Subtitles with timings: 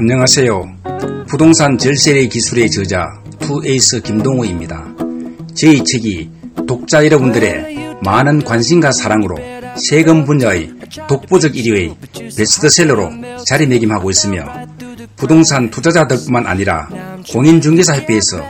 [0.00, 0.76] 안녕하세요.
[1.28, 4.94] 부동산 절세의 기술의 저자 투에이스 김동호입니다.
[5.56, 6.30] 저희 책이
[6.68, 9.36] 독자 여러분들의 많은 관심과 사랑으로
[9.76, 10.70] 세금 분야의
[11.08, 11.96] 독보적 1위의
[12.36, 13.10] 베스트셀러로
[13.44, 14.68] 자리매김하고 있으며
[15.16, 16.88] 부동산 투자자들뿐만 아니라
[17.32, 18.40] 공인중개사협회에서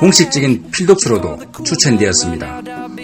[0.00, 2.62] 공식적인 필독서로도 추천되었습니다.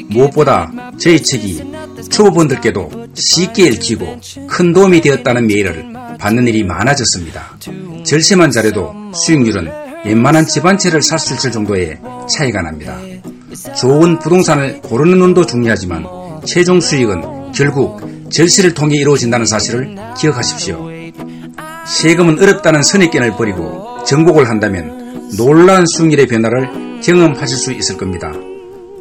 [0.08, 1.62] 무엇보다 저희 책이
[2.10, 7.56] 초보분들께도 쉽게 읽히고 큰 도움이 되었다는 메일을 받는 일이 많아졌습니다.
[8.04, 9.70] 절세만 잘해도 수익률은
[10.04, 11.98] 웬만한 집안채를 살 수 있을 정도의
[12.28, 12.98] 차이가 납니다.
[13.78, 16.04] 좋은 부동산을 고르는 눈도 중요하지만
[16.44, 20.90] 최종 수익은 결국 절세를 통해 이루어진다는 사실을 기억하십시오.
[21.86, 28.32] 세금은 어렵다는 선입견을 버리고 정복을 한다면 놀라운 수익률의 변화를 경험하실 수 있을 겁니다.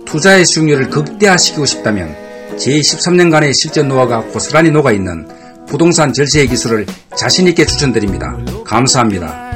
[0.05, 2.15] 투자의 수익률을 극대화시키고 싶다면
[2.57, 5.27] 제13년간의 실전 노하가 고스란히 녹아있는
[5.71, 6.85] 부동산 절세의 기술을
[7.17, 8.37] 자신있게 추천드립니다.
[8.65, 9.51] 감사합니다.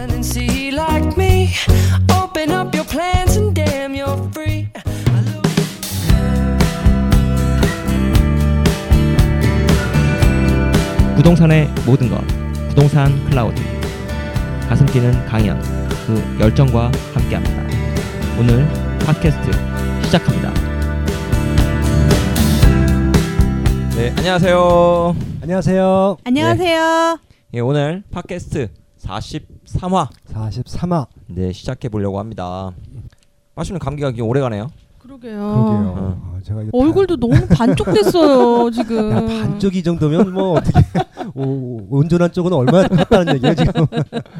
[11.17, 12.26] 부동산의 모든 것
[12.70, 13.61] 부동산 클라우드
[14.70, 15.61] 가슴 뛰는 강연
[16.08, 17.64] 그 열정과 함께합니다.
[18.39, 18.66] 오늘
[19.00, 19.52] 팟캐스트
[20.06, 20.54] 시작합니다.
[23.98, 25.34] 네 안녕하세요.
[25.50, 26.18] 안녕하세요.
[26.24, 27.20] 안녕하세요.
[27.54, 31.06] 예, 오늘 팟캐스트 43화 43화.
[31.28, 32.72] 네 시작해 보려고 합니다.
[33.54, 34.72] 마시는 감기가 굉장히 오래가네요.
[34.98, 35.38] 그러게요.
[35.38, 35.94] 그러게요.
[35.96, 36.32] 어.
[36.36, 39.12] 아, 제가 얼굴도 너무 반쪽됐어요 지금.
[39.12, 40.80] 다, 야, 반쪽 이 정도면 뭐 어떻게
[41.36, 43.86] 오, 온전한 쪽은 얼마나 컸다는 얘기예요 지금.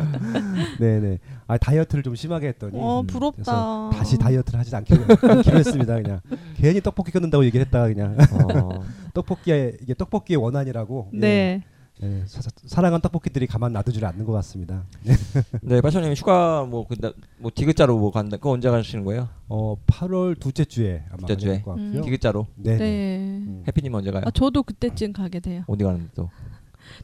[0.82, 1.20] 네네.
[1.48, 3.90] 아 다이어트를 좀 심하게 했더니 어 음, 부럽다.
[3.94, 5.96] 다시 다이어트를 하지 않기로, 않기로 했습니다.
[6.02, 6.20] 그냥
[6.56, 11.12] 괜히 떡볶이 끊는다고 얘기를 했다가 그냥 어, 떡볶이의 이게 떡볶이의 원한이라고.
[11.14, 11.64] 예, 네.
[12.04, 14.84] 예, 사, 사- 사랑한 떡볶이들이 가만 놔두질 않는 것 같습니다.
[15.62, 16.96] 네 마시님 휴가 뭐, 그,
[17.38, 18.36] 뭐 디귿자로 뭐 간다.
[18.38, 19.30] 그거 언제 가시는 거예요?
[19.48, 21.64] 어 8월 둘째 주에 아마 둘째 주에.
[21.68, 22.02] 음.
[22.04, 22.48] 디귿자로.
[22.56, 22.78] 네.
[22.78, 23.18] 네.
[23.48, 23.64] 음.
[23.68, 24.24] 해피님 언제 가요?
[24.26, 25.64] 아 저도 그때쯤 가게 돼요.
[25.68, 26.30] 어디 가는데 또?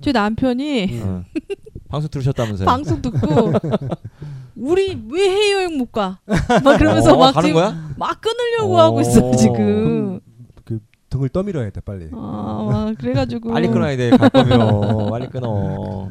[0.02, 1.02] 저희 남편이 음.
[1.04, 1.40] 어.
[1.90, 2.66] 방송 들으셨다면서요?
[2.66, 3.52] 방송 듣고
[4.56, 6.20] 우리 왜 해외여행 못 가?
[6.64, 7.90] 막 그러면서 어, 막 가는 지금 거야?
[7.98, 8.82] 막 끊으려고 어.
[8.82, 10.20] 하고 있어 지금.
[10.64, 12.10] 그 등을 떠밀어야 돼 빨리.
[12.14, 14.10] 아, 막 그래가지고 빨리 끊어야 돼.
[14.12, 16.10] 갈 거면 빨리 끊어.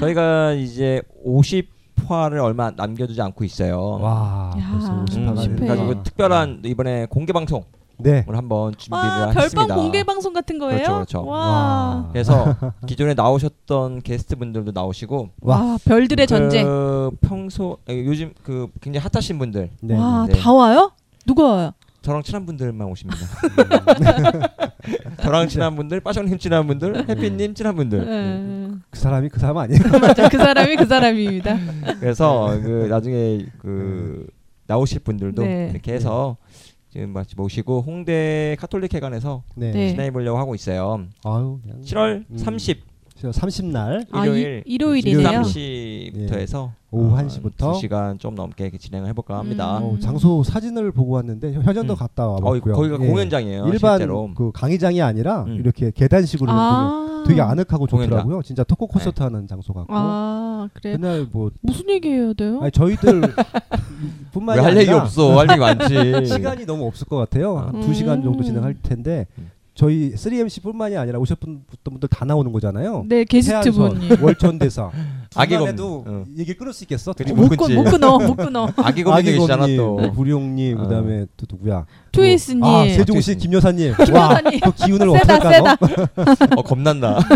[0.00, 1.68] 저희가 이제 50
[2.06, 3.98] 화를 얼마 남겨두지 않고 있어요.
[4.00, 5.54] 와 야, 벌써 음, 50화가 십 회.
[5.56, 7.64] 그래가지고 특별한 이번에 공개 방송을
[8.02, 8.24] 네.
[8.28, 9.40] 한번 준비를 와 했습니다.
[9.66, 10.76] 별밤 공개 방송 같은 거예요?
[10.78, 11.24] 그렇죠, 그렇죠.
[11.26, 11.38] 와.
[11.38, 12.08] 와.
[12.12, 16.66] 그래서 기존에 나오셨던 게스트 분들도 나오시고 와, 별들의 그 전쟁.
[17.20, 19.96] 평소 에, 요즘 그 굉장히 핫하신 분들 네.
[19.96, 20.38] 와, 네.
[20.38, 20.92] 다 와요?
[21.26, 21.72] 누가 와요?
[22.02, 23.20] 저랑 친한 분들만 오십니다.
[25.22, 28.04] 저랑 친한 분들, 빠정님 친한 분들, 해피님 친한 분들.
[28.04, 28.78] 네.
[28.90, 29.80] 그 사람이 그 사람 아니에요?
[30.02, 31.56] 맞아, 그 사람이 그 사람입니다.
[32.00, 34.26] 그래서 그 나중에 그
[34.66, 35.70] 나오실 분들도 네.
[35.72, 36.36] 이렇게 해서
[36.92, 39.70] 지금 마치 모시고 홍대 카톨릭 회관에서 네.
[39.72, 39.88] 네.
[39.88, 41.06] 진행해 보려고 하고 있어요.
[41.24, 42.36] 아유, 그냥 7월 음.
[42.36, 42.92] 30
[43.30, 45.42] 30 날 아, 일요일 이, 일요일이네요.
[45.42, 49.78] 30시부터 해서 오후 어, 1시부터 2시간 좀 넘게 이렇게 진행을 해볼까 합니다.
[49.78, 49.84] 음.
[49.84, 51.96] 어, 장소 사진을 보고 왔는데 현장도 음.
[51.96, 52.74] 갔다 어, 와봤고요.
[52.74, 53.08] 거기가 예.
[53.08, 53.68] 공연장이에요.
[53.68, 54.30] 일반 실제로.
[54.34, 55.54] 그 강의장이 아니라 음.
[55.54, 56.60] 이렇게 계단식으로 공연.
[56.60, 58.10] 아, 되게 아늑하고 공연장.
[58.10, 58.42] 좋더라고요.
[58.42, 59.92] 진짜 토크 콘서트 하는 장소 같고.
[59.94, 60.96] 아, 그래.
[60.96, 62.60] 그날 뭐 무슨 얘기 해야 돼요?
[62.60, 63.22] 아니 저희들
[64.32, 65.38] 뿐만이 왜할 얘기 없어?
[65.38, 66.26] 할 얘기 많지.
[66.26, 67.56] 시간이 너무 없을 것 같아요.
[67.58, 67.80] 한 음.
[67.82, 69.50] 2시간 정도 진행할 텐데 음.
[69.74, 73.06] 저희 3MC뿐만이 아니라 오셨던 분들 다 나오는 거잖아요.
[73.08, 74.08] 네, 게스트 분이.
[74.20, 74.90] 월천 대사.
[75.34, 76.24] 악의 중간에도 검- 응.
[76.38, 77.14] 얘기 끊을 수 있겠어?
[77.14, 77.74] 그치, 못, 못 끊.
[77.74, 78.68] 못 끊어, 못 끊어.
[78.76, 79.94] 아기 검이 계시잖아 또.
[79.96, 80.82] 뭐 구룡님 어.
[80.82, 81.86] 그다음에 또 누구야?
[82.12, 82.62] 트위스님.
[82.62, 83.94] 아 세종시 김 여사님.
[84.12, 84.60] 와, 여사님.
[84.60, 85.76] 그 기운을 어떻게 세다.
[85.76, 85.78] 까
[86.56, 87.18] 어 겁난다.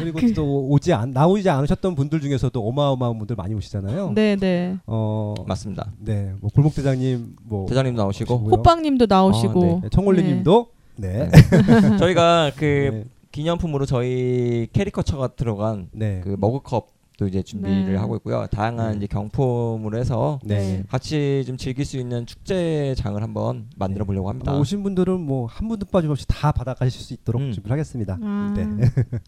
[0.00, 4.12] 그리고 또 오지 않 나오지 않으셨던 분들 중에서도 어마어마한 분들 많이 오시잖아요.
[4.14, 4.76] 네, 네.
[4.86, 5.90] 어, 맞습니다.
[5.98, 8.50] 네, 뭐 골목 대장님, 뭐 대장님도 나오시고 오시고요.
[8.54, 9.80] 호빵님도 나오시고.
[9.84, 11.28] 네, 청월리님도 네,
[11.98, 17.96] 저희가 그 네, 기념품으로 저희 캐리커처가 들어간 네, 그 머그컵도 이제 준비를 네.
[17.96, 18.46] 하고 있고요.
[18.50, 18.96] 다양한 네.
[18.96, 20.82] 이제 경품으로 해서 네.
[20.88, 24.52] 같이 좀 즐길 수 있는 축제장을 한번 만들어 보려고 합니다.
[24.52, 27.52] 아마 오신 분들은 뭐 한 분도 빠짐없이 다 받아가실 수 있도록 음.
[27.52, 28.18] 준비를 하겠습니다.
[28.22, 28.54] 아.
[28.56, 28.64] 네.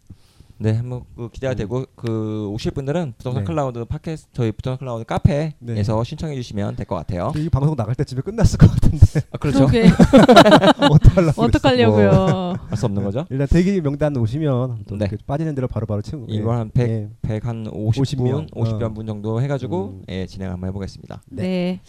[0.60, 1.56] 네, 한번 그 기대가 음.
[1.56, 3.46] 되고 그 오실 분들은 부동산 네.
[3.46, 7.32] 클라우드 팟캐스트 저희 부동산 클라우드 카페에서 신청해 주시면 될 것 같아요.
[7.36, 9.66] 이 방송 나갈 때쯤에 끝났을 것 같은데 아, 그렇죠.
[9.68, 9.88] 그러게.
[10.90, 12.54] 어떡하려고 어떡하려고요.
[12.68, 13.24] 할수 없는 거죠.
[13.30, 15.06] 일단 대기 명단 오시면 또 네.
[15.08, 18.50] 이렇게 빠지는 대로 바로바로 채우고 이거 한 100, 100 한 50분, 50명.
[18.54, 18.88] 50여 어.
[18.94, 20.02] 분 정도 해가지고 음.
[20.08, 21.22] 예, 진행 한번 해보겠습니다.
[21.30, 21.42] 네.
[21.42, 21.80] 네.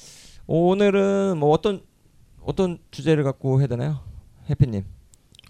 [0.45, 1.81] 오늘은 뭐 어떤
[2.43, 3.99] 어떤 주제를 갖고 해야 되나요,
[4.49, 4.83] 해피님?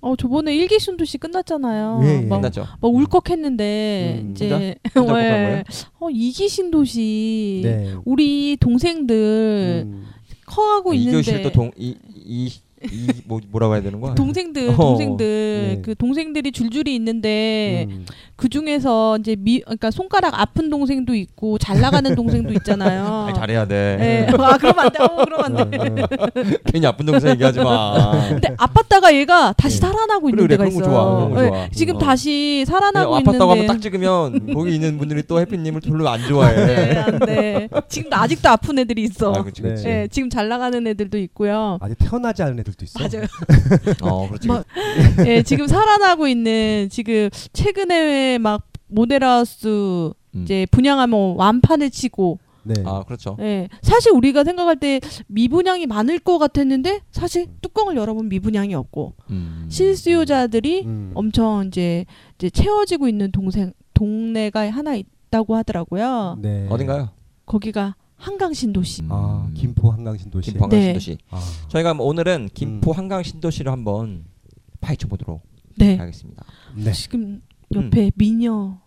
[0.01, 1.99] 어 저번에 일기 신도시 끝났잖아요.
[2.03, 2.21] 예, 예.
[2.21, 2.65] 막, 끝났죠.
[2.79, 4.75] 막 울컥했는데 음, 이제
[5.13, 5.63] 왜
[5.99, 7.93] 어, 이기 신도시 네.
[8.05, 10.07] 우리 동생들 음.
[10.45, 11.71] 커하고 이 있는데 교실 또동이
[12.83, 14.15] 이 뭐 뭐라고 해야 되는 거야?
[14.15, 14.75] 동생들 어.
[14.75, 15.25] 동생들
[15.75, 15.81] 네.
[15.83, 18.05] 그 동생들이 줄줄이 있는데 음.
[18.35, 23.05] 그 중에서 이제 미 그러니까 손가락 아픈 동생도 있고 잘 나가는 동생도 있잖아요.
[23.29, 23.97] 아니, 잘해야 돼.
[23.99, 24.27] 네.
[24.39, 25.03] 아 그러면 안 돼.
[25.03, 25.77] 어, 그러면 안 돼.
[25.77, 26.27] 어, 어.
[26.65, 28.29] 괜히 아픈 동생 얘기하지 마.
[28.29, 29.87] 근데 아팠다가 얘가 다시 네.
[29.87, 30.93] 살아나고 그래, 있는 그래, 데가 그런 거 있어요.
[30.93, 31.67] 좋아, 그런 거 네, 좋아.
[31.71, 31.99] 지금 어.
[31.99, 36.55] 다시 살아나고 아팠다고 있는데 하면 딱 찍으면 거기 있는 분들이 또 해피님을 별로 안 좋아해.
[36.65, 37.69] 네, 안 돼.
[37.89, 39.33] 지금도 아직도 아픈 애들이 있어.
[39.33, 39.83] 아, 그렇지, 그렇지.
[39.83, 41.77] 네, 지금 잘 나가는 애들도 있고요.
[41.81, 42.99] 아직 태어나지 않은 애들 도 있어.
[42.99, 43.27] 맞아요.
[44.03, 44.47] 어, 그렇지.
[44.47, 44.63] 뭐,
[45.25, 50.43] 예, 지금 살아나고 있는 지금 최근에 막 모델하우스 음.
[50.43, 52.73] 이제 분양하면 완판을 치고 네.
[52.85, 53.37] 아, 그렇죠.
[53.39, 53.67] 예.
[53.81, 59.65] 사실 우리가 생각할 때 미분양이 많을 것 같았는데 사실 뚜껑을 열어보면 미분양이 없고 음.
[59.69, 61.11] 실수요자들이 음.
[61.15, 62.05] 엄청 이제
[62.35, 66.37] 이제 채워지고 있는 동생 동네가 하나 있다고 하더라고요.
[66.41, 66.67] 네.
[66.69, 67.09] 어딘가요?
[67.45, 69.03] 거기가 한강 신도시.
[69.09, 69.53] 아, 음.
[69.53, 70.51] 김포 한강 신도시.
[70.51, 70.85] 김포 한강 네.
[70.87, 71.17] 신도시.
[71.29, 71.39] 아.
[71.69, 72.49] 저희가 뭐 오늘은 음.
[72.53, 74.25] 김포 한강 신도시를 한번
[74.81, 75.41] 파헤쳐 보도록
[75.77, 75.95] 네.
[75.95, 76.45] 하겠습니다.
[76.75, 76.91] 네.
[76.91, 77.41] 지금
[77.73, 78.77] 옆에 미녀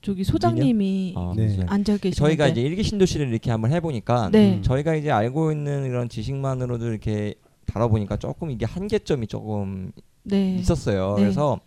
[0.00, 1.48] 저기 소장님이 아, 네.
[1.48, 1.66] 네.
[1.68, 4.56] 앉아 계시는데 저희가 이제 일기 신도시를 이렇게 한번 해보니까 네.
[4.56, 4.62] 음.
[4.62, 7.34] 저희가 이제 알고 있는 이런 지식만으로도 이렇게
[7.66, 9.92] 다뤄보니까 조금 이게 한계점이 조금
[10.22, 10.56] 네.
[10.56, 11.16] 있었어요.
[11.16, 11.24] 네.
[11.24, 11.60] 그래서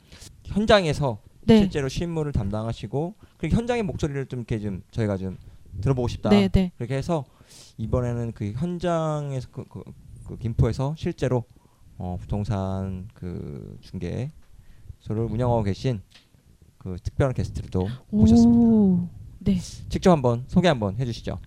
[0.45, 1.59] 현장에서 네.
[1.59, 5.37] 실제로 실무를 담당하시고 그리고 현장의 목소리를 좀 이렇게 좀 저희가 좀
[5.81, 6.29] 들어보고 싶다.
[6.29, 6.71] 네, 네.
[6.77, 7.25] 그렇게 해서
[7.77, 9.83] 이번에는 그 현장에서 그, 그,
[10.25, 11.45] 그 김포에서 실제로
[11.97, 16.01] 어, 부동산 그 중개소를 운영하고 계신
[16.77, 18.69] 그 특별한 게스트를 또 모셨습니다.
[18.69, 19.09] 오.
[19.39, 19.57] 네.
[19.89, 21.39] 직접 한번 소개 한번 해주시죠.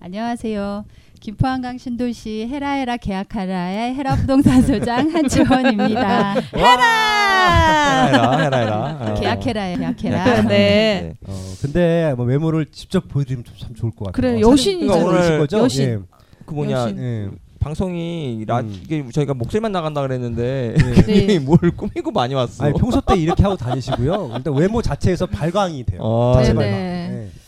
[0.00, 0.84] 안녕하세요.
[1.22, 6.32] 김포한강 신도시 헤라헤라 계약하라의 헤라 부동산 소장 한지원입니다.
[6.56, 8.98] 해라 해라 해라 해라.
[9.00, 9.14] 어.
[9.14, 9.76] 계약해라.
[9.76, 10.42] 계약해라.
[10.48, 11.14] 네.
[11.24, 14.12] 어, 근데 뭐 외모를 직접 보여드리면 좀참 좋을 것 같아요.
[14.14, 14.92] 그래, 어, 여신이죠.
[14.92, 15.46] 사진 오늘?
[15.52, 15.84] 여신.
[15.84, 15.98] 예.
[16.44, 16.98] 그 뭐냐 여신.
[16.98, 17.28] 예.
[17.60, 18.80] 방송이 라 음.
[18.82, 20.74] 이게 저희가 목소리만 나간다 그랬는데
[21.06, 21.06] 네.
[21.06, 22.64] 괜히 뭘 꾸미고 많이 왔어.
[22.64, 24.32] 아니 평소 때 이렇게 하고 다니시고요.
[24.38, 26.00] 일단 외모 자체에서 발광이 돼요.
[26.02, 27.41] 어, 자체 네, 발광.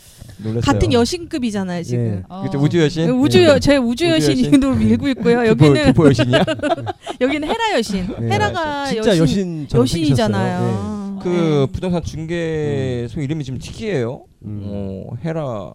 [0.45, 0.49] 네.
[0.49, 0.53] 예.
[0.53, 0.73] 놀랐어요.
[0.73, 2.05] 같은 여신급이잖아요, 지금.
[2.05, 2.23] 예.
[2.29, 3.09] 어, 그쵸 우주 여신.
[3.11, 4.87] 우주 여, 제 우주 여신으로 여신.
[4.87, 5.41] 밀고 있고요.
[5.43, 6.45] 기포, 여기는 기포 여신이야?
[7.21, 8.07] 여기는 헤라 여신.
[8.21, 8.25] 예.
[8.25, 11.19] 헤라가 진짜 여신, 여신 여신이잖아요.
[11.23, 14.25] 그 부동산 중개소 이름이 좀 특이해요.
[14.45, 14.61] 음.
[14.65, 15.73] 어, 헤라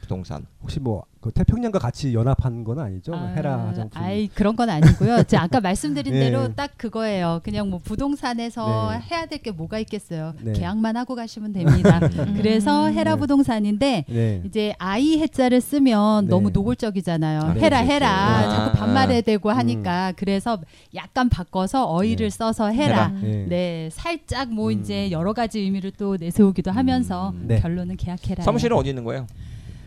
[0.00, 0.46] 부동산.
[0.62, 3.14] 혹시 뭐 그 태평양과 같이 연합한 건 아니죠?
[3.14, 4.02] 아, 헤라 화장품.
[4.02, 5.22] 아이 그런 건 아니고요.
[5.22, 6.20] 제가 아까 말씀드린 예.
[6.28, 7.40] 대로 딱 그거예요.
[7.42, 9.00] 그냥 뭐 부동산에서 네.
[9.10, 10.34] 해야 될 게 뭐가 있겠어요.
[10.42, 10.52] 네.
[10.52, 11.98] 계약만 하고 가시면 됩니다.
[12.18, 12.34] 음.
[12.36, 13.20] 그래서 헤라 네.
[13.20, 14.42] 부동산인데 네.
[14.44, 16.30] 이제 아이 해자를 쓰면 네.
[16.30, 17.40] 너무 노골적이잖아요.
[17.40, 18.56] 아, 해라 그렇지, 해라 그렇지.
[18.56, 19.20] 자꾸 아, 반말해야 아.
[19.22, 20.58] 되고 하니까 그래서
[20.94, 22.36] 약간 바꿔서 어휘를 네.
[22.36, 23.06] 써서 해라.
[23.14, 23.20] 음.
[23.22, 23.46] 네.
[23.48, 24.78] 네, 살짝 뭐 음.
[24.78, 27.44] 이제 여러 가지 의미를 또 내세우기도 하면서 음.
[27.48, 27.60] 네.
[27.60, 28.42] 결론은 계약해라.
[28.44, 29.26] 사무실은 어디 있는 거예요?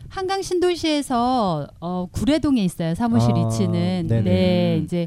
[0.08, 2.94] 한강 신도시에서 어, 구례동에 있어요.
[2.94, 4.06] 사무실 아, 위치는.
[4.08, 4.22] 네네.
[4.22, 5.06] 네, 이제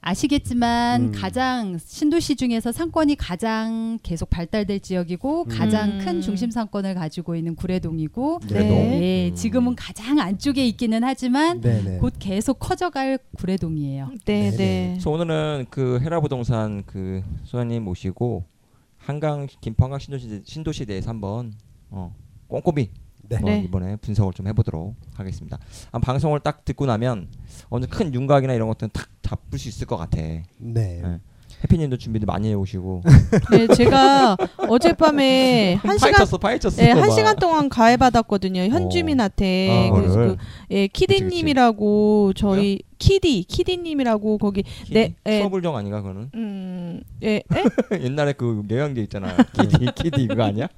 [0.00, 1.12] 아시겠지만 음.
[1.12, 5.48] 가장 신도시 중에서 상권이 가장 계속 발달될 지역이고 음.
[5.48, 5.98] 가장 음.
[5.98, 8.76] 큰 중심 상권을 가지고 있는 구례동이고 구례동.
[9.02, 9.34] 예, 음.
[9.34, 11.98] 지금은 가장 안쪽에 있기는 하지만 네네.
[11.98, 14.10] 곧 계속 커져갈 구례동이에요.
[14.24, 14.50] 네.
[14.50, 14.90] 네.
[14.92, 18.44] 그래서 오늘은 그 헤라 부동산 그 소장님 모시고
[18.96, 21.52] 한강 김포 한강 신도시 신도시에 대해서 한번
[21.90, 22.14] 어,
[22.46, 22.90] 꼼꼼히
[23.28, 23.38] 네.
[23.42, 23.60] 네.
[23.60, 25.58] 이번에 분석을 좀 해보도록 하겠습니다.
[25.92, 27.28] 아, 방송을 딱 듣고 나면
[27.68, 30.18] 어느 큰 윤곽이나 이런 것들은 탁 잡을 수 있을 것 같아.
[30.20, 30.42] 네.
[30.58, 31.20] 네.
[31.64, 33.02] 해피님도 준비를 많이 해오시고
[33.50, 34.36] 네, 제가
[34.68, 36.82] 어젯밤에 한 시간 파헤쳤어 파헤쳤어.
[36.82, 37.10] 네, 한 막.
[37.10, 38.60] 시간 동안 가해받았거든요.
[38.62, 39.88] 현주민한테.
[39.90, 40.36] 아, 그래서 그거를?
[40.36, 44.94] 그, 예, 키디님이라고 저희 키디, 키디님이라고 거기 키디?
[44.94, 45.40] 네, 예.
[45.40, 46.30] 수업을정 아닌가 그거는?
[46.34, 47.42] 음, 예, 예?
[48.04, 49.36] 옛날에 그 뇌양계 있잖아.
[49.54, 50.68] 키디 키디 그거 아니야?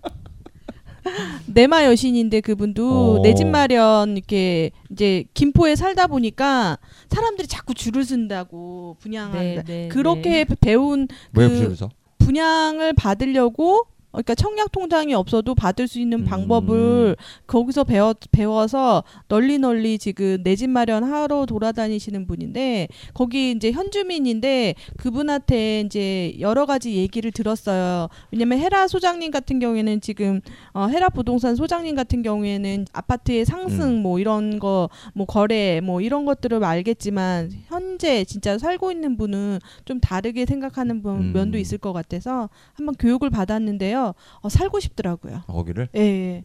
[1.46, 3.22] 내마 여신인데 그분도 어.
[3.22, 6.78] 내집 마련 이렇게 이제 김포에 살다 보니까
[7.08, 9.62] 사람들이 자꾸 줄을 쓴다고 분양한다.
[9.62, 11.76] 네, 그렇게 배운 왜 그?
[12.18, 16.24] 분양을 받으려고 그러니까 청약 통장이 없어도 받을 수 있는 음.
[16.24, 24.74] 방법을 거기서 배워 배워서 널리 널리 지금 내 집 마련하러 돌아다니시는 분인데 거기 이제 현주민인데
[24.98, 28.08] 그분한테 이제 여러 가지 얘기를 들었어요.
[28.30, 30.40] 왜냐면 헤라 소장님 같은 경우에는 지금
[30.72, 34.02] 어, 헤라 부동산 소장님 같은 경우에는 아파트의 상승 음.
[34.02, 40.00] 뭐 이런 거 뭐 거래 뭐 이런 것들을 알겠지만 현재 진짜 살고 있는 분은 좀
[40.00, 41.32] 다르게 생각하는 분- 음.
[41.32, 43.99] 면도 있을 것 같아서 한번 교육을 받았는데요.
[44.08, 45.42] 어, 살고 싶더라고요.
[45.46, 45.88] 어, 거기를?
[45.96, 46.44] 예, 예.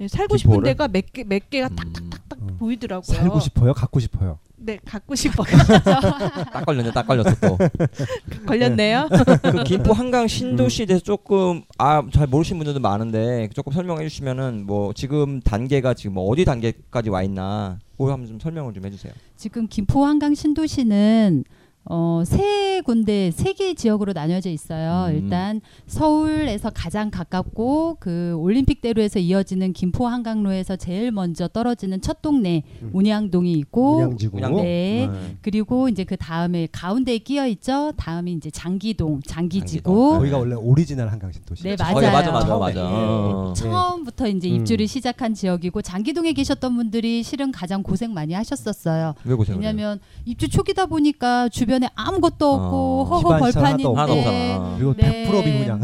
[0.00, 0.72] 예, 살고 싶은 김포를?
[0.72, 1.76] 데가 몇 개 몇 개가 음.
[1.76, 2.46] 탁탁탁탁 어.
[2.58, 3.16] 보이더라고요.
[3.16, 3.72] 살고 싶어요?
[3.72, 4.38] 갖고 싶어요?
[4.58, 5.44] 네 갖고 싶어
[6.52, 7.58] 딱 걸렸네, 딱 걸렸어 또.
[8.46, 9.08] 걸렸네요.
[9.42, 14.92] 그 김포 한강 신도시에 대해서 조금 아 잘 모르시는 분들도 많은데 조금 설명해 주시면은 뭐
[14.94, 19.12] 지금 단계가 지금 뭐 어디 단계까지 와 있나 그거 한번 좀 설명을 좀 해주세요.
[19.36, 21.44] 지금 김포 한강 신도시는
[21.88, 25.06] 어, 세 군데 세 개 지역으로 나뉘어져 있어요.
[25.08, 25.14] 음.
[25.16, 32.90] 일단 서울에서 가장 가깝고 그 올림픽대로에서 이어지는 김포 한강로에서 제일 먼저 떨어지는 첫 동네 음.
[32.92, 34.14] 운양동이 있고.
[34.32, 34.62] 운양동.
[34.62, 35.08] 네.
[35.10, 35.36] 네.
[35.42, 37.92] 그리고 이제 그 다음에 가운데에 끼어 있죠.
[37.96, 39.82] 다음이 이제 장기동, 장기지구.
[39.84, 40.18] 장기동.
[40.18, 41.62] 거기가 원래 오리지널 한강 신도시.
[41.62, 42.02] 네, 어, 맞아요.
[42.06, 42.56] 예, 맞아, 맞아.
[42.58, 42.80] 맞아.
[42.80, 42.84] 예.
[42.84, 43.52] 어.
[43.56, 44.56] 처음부터 이제 음.
[44.56, 49.14] 입주를 시작한 지역이고 장기동에 계셨던 분들이 실은 가장 고생 많이 하셨었어요.
[49.24, 49.68] 왜 고생을 해요?
[49.72, 53.04] 왜냐하면 입주 초기다 보니까 주변 에 아무것도 없고 어.
[53.04, 54.76] 허허 벌판인데 없잖아.
[54.76, 55.26] 그리고 네.
[55.26, 55.80] 100% 미분양.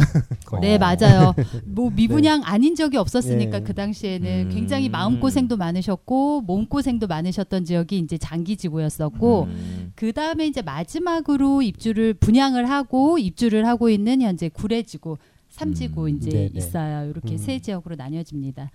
[0.47, 0.61] 거의.
[0.61, 1.35] 네 맞아요.
[1.65, 3.63] 뭐 미분양 아닌 적이 없었으니까 예.
[3.63, 4.51] 그 당시에는 음.
[4.53, 9.93] 굉장히 마음 고생도 많으셨고 몸 고생도 많으셨던 지역이 이제 장기지구였었고 음.
[9.95, 15.17] 그 다음에 이제 마지막으로 입주를 분양을 하고 입주를 하고 있는 현재 구례지구,
[15.49, 16.17] 삼지구 음.
[16.17, 16.51] 이제 네네.
[16.55, 17.11] 있어요.
[17.11, 17.39] 이렇게 음.
[17.39, 18.71] 세 지역으로 나뉘어집니다.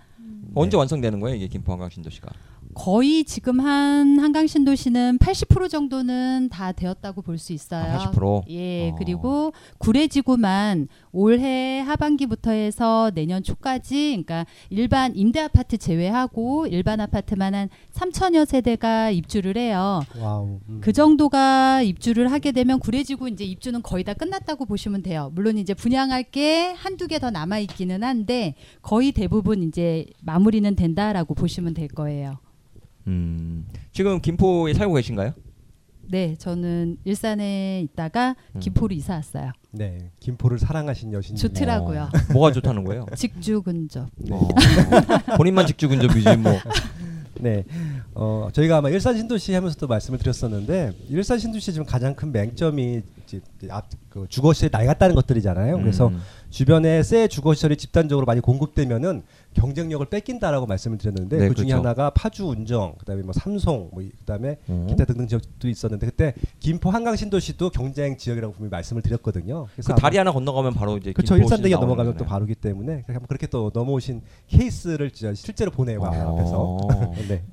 [0.56, 2.30] 언제 완성되는 거예요 이게 김포 한강 신도시가?
[2.77, 7.84] 거의 지금 한 한강 신도시는 80% 정도는 다 되었다고 볼 수 있어요.
[7.93, 8.43] 아, 80%?
[8.50, 8.96] 예, 어.
[8.98, 17.69] 그리고 구래지구만 올해 하반기부터 해서 내년 초까지, 그러니까 일반 임대 아파트 제외하고 일반 아파트만 한
[17.93, 20.01] 3천여 세대가 입주를 해요.
[20.20, 20.60] Wow.
[20.69, 20.79] 음.
[20.81, 25.31] 그 정도가 입주를 하게 되면 구래지구 이제 입주는 거의 다 끝났다고 보시면 돼요.
[25.34, 28.53] 물론 이제 분양할 게 한두 개 더 남아 있기는 한데
[28.84, 32.38] 거의 대부분 이제 마무리는 된다라고 보시면 될 거예요.
[33.08, 33.66] 음.
[33.92, 35.34] 지금 김포에 살고 계신가요?
[36.10, 38.60] 네, 저는 일산에 있다가 음.
[38.60, 39.52] 김포로 이사 왔어요.
[39.72, 41.36] 네, 김포를 사랑하신 여신.
[41.36, 42.04] 좋더라고요.
[42.04, 43.06] 어, 뭐가 좋다는 거예요?
[43.16, 44.08] 직주 근접.
[44.32, 44.48] 어.
[45.36, 46.54] 본인만 직주 근접이지 뭐.
[47.40, 47.66] 네,
[48.16, 53.41] 어, 저희가 아마 일산 신도시 하면서도 말씀을 드렸었는데 일산 신도시 지금 가장 큰 맹점이 이제
[53.69, 55.77] 앞, 그 주거 시설 낡았다는 것들이잖아요.
[55.79, 56.22] 그래서 음.
[56.50, 61.77] 주변에 새 주거 시설이 집단적으로 많이 공급되면은 경쟁력을 뺏긴다라고 말씀을 드렸는데 네, 그 중에 그렇죠.
[61.79, 64.88] 하나가 파주 운정, 그다음에 뭐 삼성, 뭐 이- 그다음에 음.
[64.88, 69.67] 기타 등등 지역도 있었는데 그때 김포 한강 신도시도 경쟁 지역이라고 분명히 말씀을 드렸거든요.
[69.75, 71.36] 그 다리 하나 건너가면 바로 이제 그렇죠.
[71.36, 72.29] 일산대교 넘어가면 또 거잖아요.
[72.29, 76.53] 바로기 때문에 그렇게 한번 그렇게 또 넘어오신 케이스를 실제로 보내요 앞에서.
[76.57, 77.13] 어.
[77.27, 77.43] 네.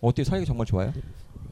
[0.00, 0.92] 어떻게 살기 정말 좋아요?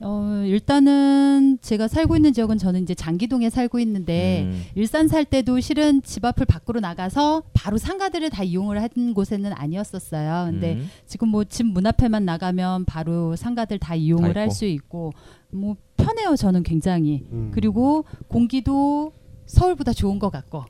[0.04, 4.62] 어, 일단은 제가 살고 있는 지역은 저는 이제 장기동에 살고 있는데 음.
[4.74, 10.50] 일산 살 때도 실은 집 앞을 밖으로 나가서 바로 상가들을 다 이용을 한 곳에는 아니었었어요.
[10.50, 10.88] 근데 음.
[11.06, 14.50] 지금 뭐 집 문 앞에만 나가면 바로 상가들 다 이용을 다 할.
[14.50, 15.12] 수 있고
[15.50, 17.50] 뭐 편해요 저는 굉장히 음.
[17.54, 19.12] 그리고 공기도
[19.46, 20.64] 서울보다 좋은 것 같고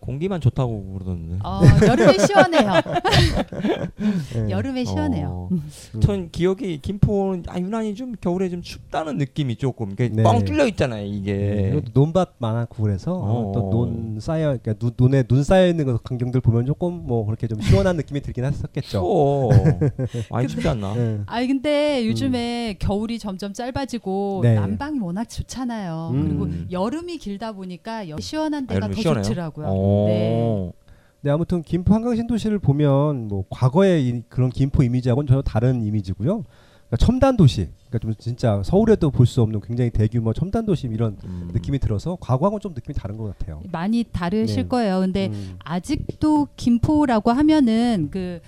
[0.00, 1.38] 공기만 좋다고 그러던데.
[1.44, 2.72] 어, 여름에 시원해요
[4.34, 4.50] 네.
[4.50, 6.00] 여름에 시원해요 어.
[6.00, 10.22] 전 기억이 김포는 아, 유난히 좀 겨울에 좀 춥다는 느낌이 조금 이게 네.
[10.22, 11.08] 뻥 뚫려 있잖아요 네.
[11.08, 11.70] 이게.
[11.72, 13.52] 그리고 논밭 많고 그래서 어.
[13.52, 17.60] 또논 쌓여 그러니까 눈, 눈에 눈 쌓여 있는 그 광경들 보면 조금 뭐 그렇게 좀
[17.60, 18.88] 시원한 느낌이 들긴 했었겠죠.
[18.88, 19.50] 추워.
[20.30, 20.94] 많이 춥지 않나?
[20.94, 21.20] 네.
[21.26, 24.54] 아니 근데 요즘에 겨울이 점점 짧아지고 네.
[24.54, 26.10] 난방이 워낙 좋잖아요.
[26.14, 26.22] 음.
[26.28, 29.22] 그리고 여름이 길다 보니까 여- 시원한 데가 여름에 더 시원해요?
[29.24, 29.66] 좋더라고요.
[29.88, 30.06] 어.
[30.06, 30.72] 네.
[31.20, 36.44] 네 아무튼 김포 한강 신도시를 보면 뭐 과거의 이, 그런 김포 이미지하고는 전혀 다른 이미지고요.
[36.88, 41.18] 그러니까 첨단 도시, 그러니까 좀 진짜 서울에도 볼 수 없는 굉장히 대규모 첨단 도시 이런
[41.24, 41.50] 음.
[41.52, 43.60] 느낌이 들어서 과거하고는 좀 느낌이 다른 것 같아요.
[43.70, 44.68] 많이 다르실 네.
[44.68, 45.00] 거예요.
[45.00, 45.56] 근데 음.
[45.58, 48.40] 아직도 김포라고 하면은 그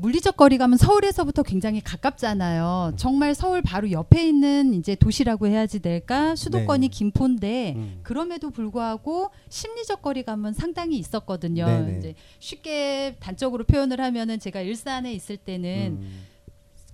[0.00, 2.92] 물리적 거리감은 서울에서부터 굉장히 가깝잖아요.
[2.96, 6.36] 정말 서울 바로 옆에 있는 이제 도시라고 해야지 될까?
[6.36, 6.96] 수도권이 네.
[6.96, 8.00] 김포인데 음.
[8.04, 11.66] 그럼에도 불구하고 심리적 거리감은 상당히 있었거든요.
[11.66, 11.98] 네네.
[11.98, 16.26] 이제 쉽게 단적으로 표현을 하면은 제가 일산에 있을 때는 음.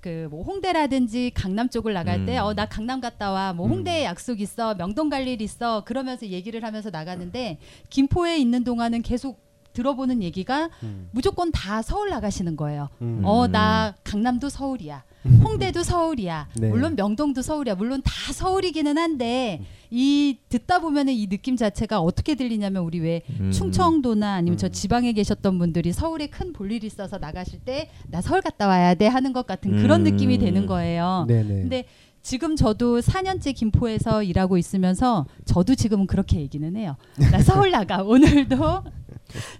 [0.01, 2.45] 그뭐 홍대라든지 강남 쪽을 나갈 때 음.
[2.45, 3.71] 어나 강남 갔다 와뭐 음.
[3.71, 7.59] 홍대에 약속 있어 명동 갈 일 있어 그러면서 얘기를 하면서 나가는데
[7.89, 9.44] 김포에 있는 동안은 계속
[9.75, 11.09] 들어보는 얘기가 음.
[11.11, 12.89] 무조건 다 서울 나가시는 거예요.
[13.03, 13.21] 음.
[13.25, 15.05] 어 나 강남도 서울이야.
[15.43, 16.49] 홍대도 서울이야.
[16.57, 16.69] 네.
[16.69, 17.75] 물론 명동도 서울이야.
[17.77, 23.51] 물론 다 서울이기는 한데 이 듣다 보면은 이 느낌 자체가 어떻게 들리냐면 우리 왜 음.
[23.51, 24.73] 충청도나 아니면 저 음.
[24.73, 29.33] 지방에 계셨던 분들이 서울에 큰 볼일 있어서 나가실 때 나 서울 갔다 와야 돼 하는
[29.33, 30.13] 것 같은 그런 음.
[30.13, 31.25] 느낌이 되는 거예요.
[31.29, 31.49] 네네.
[31.49, 31.85] 근데
[32.23, 36.97] 지금 저도 4년째 김포에서 일하고 있으면서 저도 지금은 그렇게 얘기는 해요.
[37.31, 38.85] 나 서울 나가 오늘도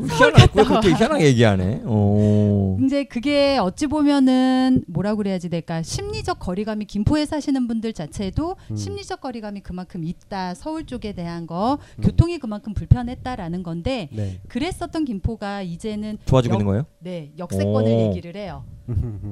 [0.01, 1.83] 희한하게 왜 그렇게 희한하게 얘기하네.
[1.85, 2.77] 어.
[2.85, 8.77] 이제 그게 어찌 보면은 뭐라고 그래야지 될까 심리적 거리감이 김포에 사시는 분들 자체도 음.
[8.77, 12.03] 심리적 거리감이 그만큼 있다 서울 쪽에 대한 거 음.
[12.03, 14.41] 교통이 그만큼 불편했다라는 건데 네.
[14.49, 16.87] 그랬었던 김포가 이제는 좋아지고 역- 있는 거예요?
[17.01, 18.01] 네 역세권을 오.
[18.09, 18.65] 얘기를 해요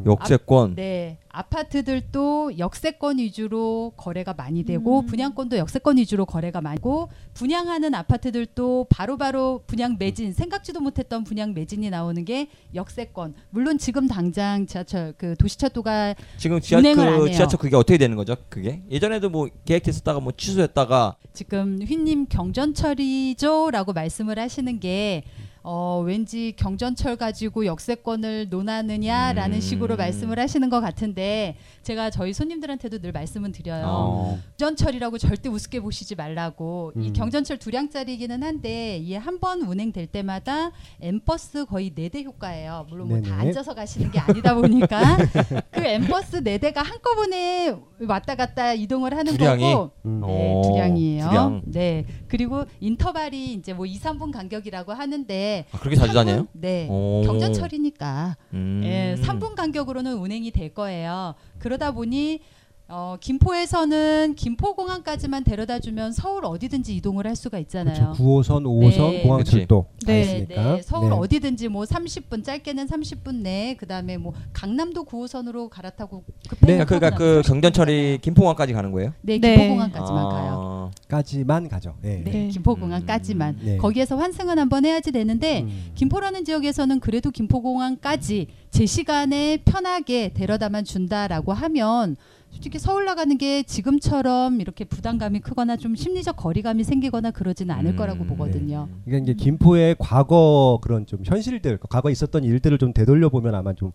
[0.06, 0.76] 역세권.
[0.76, 5.06] 네, 아파트들도 역세권 위주로 거래가 많이 되고 음.
[5.06, 12.24] 분양권도 역세권 위주로 거래가 많고 분양하는 아파트들도 바로바로 분양 매진 생각지도 못했던 분양 매진이 나오는
[12.24, 13.34] 게 역세권.
[13.50, 17.34] 물론 지금 당장 지하철 그 도시철도가 지금 지하, 운행을 안그 해요.
[17.34, 18.36] 지하철 그게 어떻게 되는 거죠?
[18.48, 25.24] 그게 예전에도 뭐 계획됐었다가 뭐 취소했다가 지금 휘님 경전철이죠라고 말씀을 하시는 게
[25.64, 29.60] 어, 왠지 경전철 가지고 역세권을 논하느냐라는 음.
[29.60, 33.84] 식으로 말씀을 하시는 것 같은데 제가 저희 손님들한테도 늘 말씀은 드려요.
[33.86, 34.38] 어.
[34.58, 36.92] 경전철이라고 절대 우습게 보시지 말라고.
[36.96, 37.12] 이 음.
[37.12, 42.86] 경전철 두량짜리기는 한데 이게 한 번 운행될 때마다 M버스 거의 네 대 효과예요.
[42.90, 43.36] 물론 뭐 다.
[43.40, 45.16] 앉아서 가시는 게 아니다 보니까
[45.72, 47.74] 그 M버스 네 대가 한꺼번에
[48.06, 49.72] 왔다 갔다 이동을 하는 두 량이?
[49.72, 50.20] 거고 음.
[50.26, 51.24] 네, 어, 두 량이에요.
[51.28, 51.62] 두 량.
[51.66, 52.04] 네.
[52.28, 56.14] 그리고 인터벌이 이제 뭐 2, 3분 간격이라고 하는데 아, 그렇게 자주 3분?
[56.14, 56.46] 다녀요?
[56.52, 56.86] 네.
[56.90, 57.22] 오.
[57.26, 58.80] 경전철이니까 음.
[58.84, 61.34] 예, 3분 간격으로는 운행이 될 거예요.
[61.58, 62.40] 그러다 보니
[62.88, 67.94] 어, 김포에서는 김포공항까지만 데려다 주면 서울 어디든지 이동을 할 수가 있잖아요.
[67.94, 68.22] 그렇죠.
[68.22, 69.22] 9호선, 5호선, 네.
[69.22, 70.74] 공항철도 다 네, 있으니까.
[70.74, 71.16] 네, 서울 네.
[71.16, 77.42] 어디든지 뭐 30분 짧게는 30분 내 그다음에 뭐 강남도 9호선으로 갈아타고 급행 그러니까, 그러니까 그
[77.46, 79.14] 경전철이 김포공항까지 가는 거예요?
[79.22, 79.56] 네, 네.
[79.56, 80.28] 김포공항까지만 아.
[80.28, 80.90] 가요.
[81.08, 81.94] 까지만 가죠.
[82.02, 82.22] 네.
[82.24, 82.48] 네, 네.
[82.48, 83.58] 김포공항까지만.
[83.62, 83.76] 네.
[83.78, 85.92] 거기에서 환승은 한번 해야지 되는데 음.
[85.94, 92.16] 김포라는 지역에서는 그래도 김포공항까지 제 시간에 편하게 데려다만 준다라고 하면
[92.52, 97.96] 솔직히 서울 나가는 게 지금처럼 이렇게 부담감이 크거나 좀 심리적 거리감이 생기거나 그러지는 않을 음,
[97.96, 98.88] 거라고 보거든요.
[99.04, 103.92] 그러니까 이제 김포의 과거 그런 좀 현실들, 과거에 있었던 일들을 좀 되돌려 보면 아마 좀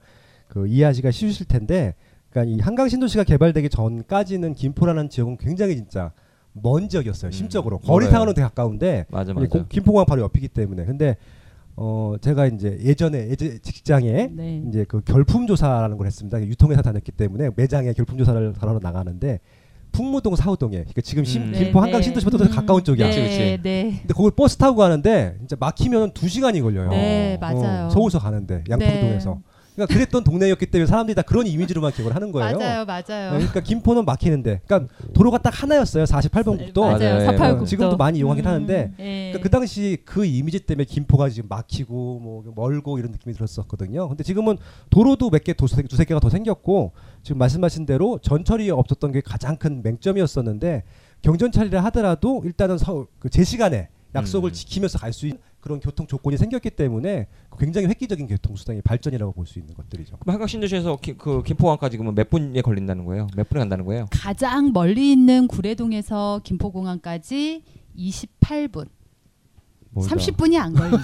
[0.47, 1.93] 그 이해하시기가 쉬우실 텐데,
[2.29, 6.13] 그러니까 이 한강 신도시가 개발되기 전까지는 김포라는 지역은 굉장히 진짜
[6.53, 7.27] 먼 지역이었어요.
[7.27, 7.93] 음, 심적으로 멀어요.
[7.93, 9.45] 거리상으로는 되게 가까운데 맞아 맞아.
[9.49, 10.85] 고- 김포공항 바로 옆이기 때문에.
[10.85, 11.17] 근데
[11.79, 14.63] 어 제가 이제 예전에 예전 직장에 네.
[14.67, 16.41] 이제 그 결품 조사라는 걸 했습니다.
[16.41, 19.39] 유통회사 다녔기 때문에 매장에 결품 조사를 하러 나가는데
[19.91, 21.51] 풍무동 사우동에 그러니까 지금 심- 음.
[21.53, 22.03] 김포 네, 한강 네.
[22.03, 23.07] 신도시보다 더 가까운 쪽이야.
[23.07, 23.59] 그치, 네, 그치.
[23.63, 23.97] 네.
[24.01, 26.89] 근데 거기 버스 타고 가는데 진짜 막히면 두 시간이 걸려요.
[26.89, 27.89] 네, 어, 맞아요.
[27.91, 29.39] 서울서 가는데 양포동에서.
[29.77, 32.57] 그러니까 그랬던 동네였기 때문에 사람들이 다 그런 이미지로만 기억을 하는 거예요.
[32.57, 33.29] 맞아요, 네, 맞아요.
[33.33, 36.05] 그러니까 김포는 막히는데, 그러니까 도로가 딱 하나였어요.
[36.05, 36.81] 48번 국도.
[36.81, 36.97] 맞아요.
[36.97, 37.21] 맞아요.
[37.21, 37.25] 예.
[37.25, 37.65] 사팔국도.
[37.65, 39.03] 지금도 많이 이용하긴 음, 하는데 예.
[39.31, 44.07] 그러니까 그 당시 그 이미지 때문에 김포가 지금 막히고 뭐 멀고 이런 느낌이 들었었거든요.
[44.09, 44.57] 근데 지금은
[44.89, 49.57] 도로도 몇 개 두세, 두세 개가 더 생겼고 지금 말씀하신 대로 전철이 없었던 게 가장
[49.57, 50.83] 큰 맹점이었었는데
[51.21, 54.53] 경전철이라 하더라도 일단은 서, 그제 시간에 약속을 음.
[54.53, 57.27] 지키면서 갈 수 있는 그런 교통 조건이 생겼기 때문에
[57.59, 60.15] 굉장히 획기적인 교통 수단의 발전이라고 볼 수 있는 것들이죠.
[60.17, 63.27] 그럼 한강 신도시에서 기, 그 김포공항까지 그러면 몇 분에 걸린다는 거예요?
[63.35, 64.07] 몇 분에 간다는 거예요?
[64.11, 67.63] 가장 멀리 있는 구례동에서 김포공항까지
[67.97, 68.87] 28분.
[69.91, 70.15] 멀다.
[70.15, 71.01] 30분이 안 걸리죠.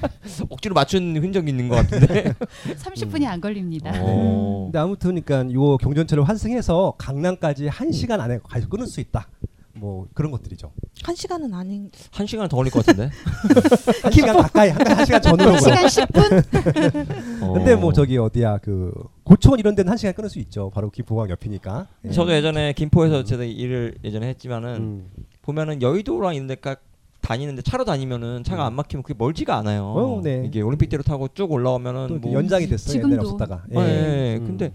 [0.50, 2.34] 억지로 맞춘 흔적이 있는 것 같은데.
[2.76, 3.92] 30분이 안 걸립니다.
[3.96, 4.64] 어.
[4.64, 9.28] 근데 아무튼 그러니까 요 경전철을 환승해서 강남까지 한 시간 안에 갈 끊을 수 있다.
[9.76, 10.72] 뭐 그런 것들이죠.
[11.02, 11.90] 한 시간은 아닌.
[12.10, 13.10] 한 시간 더 걸릴 것 같은데.
[14.02, 15.52] 한 시간 가까이 한, 한 시간 전으로.
[15.52, 17.42] 1시간 10분?
[17.42, 17.52] 어.
[17.52, 18.92] 근데 뭐 저기 어디야 그
[19.24, 20.70] 고촌 이런 데는 한 시간 끊을 수 있죠.
[20.70, 21.86] 바로 김포공항 옆이니까.
[22.06, 22.10] 예.
[22.10, 25.10] 저도 예전에 김포에서 제가 일을 예전에 했지만은 음.
[25.42, 26.76] 보면은 여의도랑 이런 데가
[27.20, 29.84] 다니는데 차로 다니면은 차가 안 막히면 그게 멀지가 않아요.
[29.84, 30.44] 어, 네.
[30.46, 32.92] 이게 올림픽대로 타고 쭉또 올라오면은 뭐 연장이 됐어요.
[32.92, 33.20] 지금도.
[33.20, 33.64] 없었다가.
[33.74, 33.78] 예.
[33.78, 34.36] 예.
[34.40, 34.46] 음.
[34.46, 34.72] 근데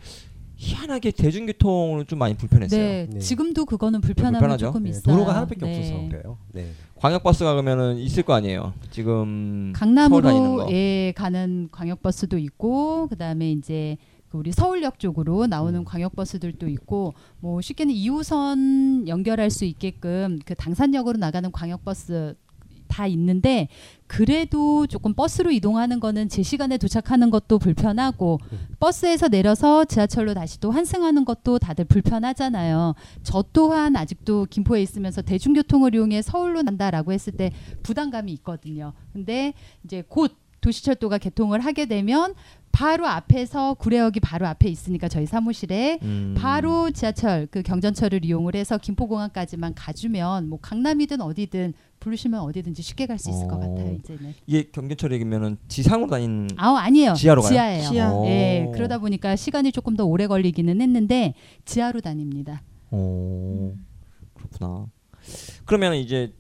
[0.62, 2.80] 희한하게 대중교통은 좀 많이 불편했어요.
[2.80, 3.20] 네, 네.
[3.20, 4.68] 지금도 그거는 불편함은 불편하죠.
[4.68, 5.02] 조금 예, 있어요.
[5.04, 5.80] 도로가 하나밖에 네.
[5.80, 6.38] 없어서 그래요.
[6.52, 6.72] 네.
[6.98, 8.74] 광역버스가 그러면은 있을 거 아니에요.
[8.92, 10.72] 지금 서울 다니는 강남으로 거.
[10.72, 13.98] 예 가는 광역버스도 있고 그다음에 이제
[14.30, 15.84] 그 우리 서울역 쪽으로 나오는 음.
[15.84, 22.36] 광역버스들도 있고 뭐 쉽게는 2호선 연결할 수 있게끔 그 당산역으로 나가는 광역버스
[22.92, 23.70] 다 있는데
[24.08, 28.60] 그래도 조금 버스로 이동하는 거는 제 시간에 도착하는 것도 불편하고 음.
[28.80, 32.94] 버스에서 내려서 지하철로 다시 또 환승하는 것도 다들 불편하잖아요.
[33.24, 37.52] 저 또한 아직도 김포에 있으면서 대중교통을 이용해 서울로 난다라고 했을 때
[37.84, 38.92] 부담감이 있거든요.
[39.14, 39.54] 근데
[39.86, 42.36] 이제 곧 도시철도가 개통을 하게 되면
[42.72, 46.36] 바로 앞에서 구례역이 바로 앞에 있으니까 저희 사무실에 음.
[46.38, 53.20] 바로 지하철 그 경전철을 이용을 해서 김포공항까지만 가주면 뭐 강남이든 어디든 부르시면 어디든지 쉽게 갈
[53.20, 53.60] 수 있을 것 어.
[53.60, 54.34] 같아요 이제는.
[54.48, 57.14] 이게 경전철이면은 지상으로 다니는 아 아니에요.
[57.14, 57.52] 지하로 가요?
[57.52, 57.90] 지하예요.
[57.90, 58.12] 지하.
[58.14, 58.26] 오.
[58.28, 62.64] 예, 그러다 보니까 시간이 조금 더 오래 걸리기는 했는데 지하로 다닙니다.
[62.90, 63.74] 오
[64.34, 64.88] 그렇구나.
[65.66, 66.34] 그러면 이제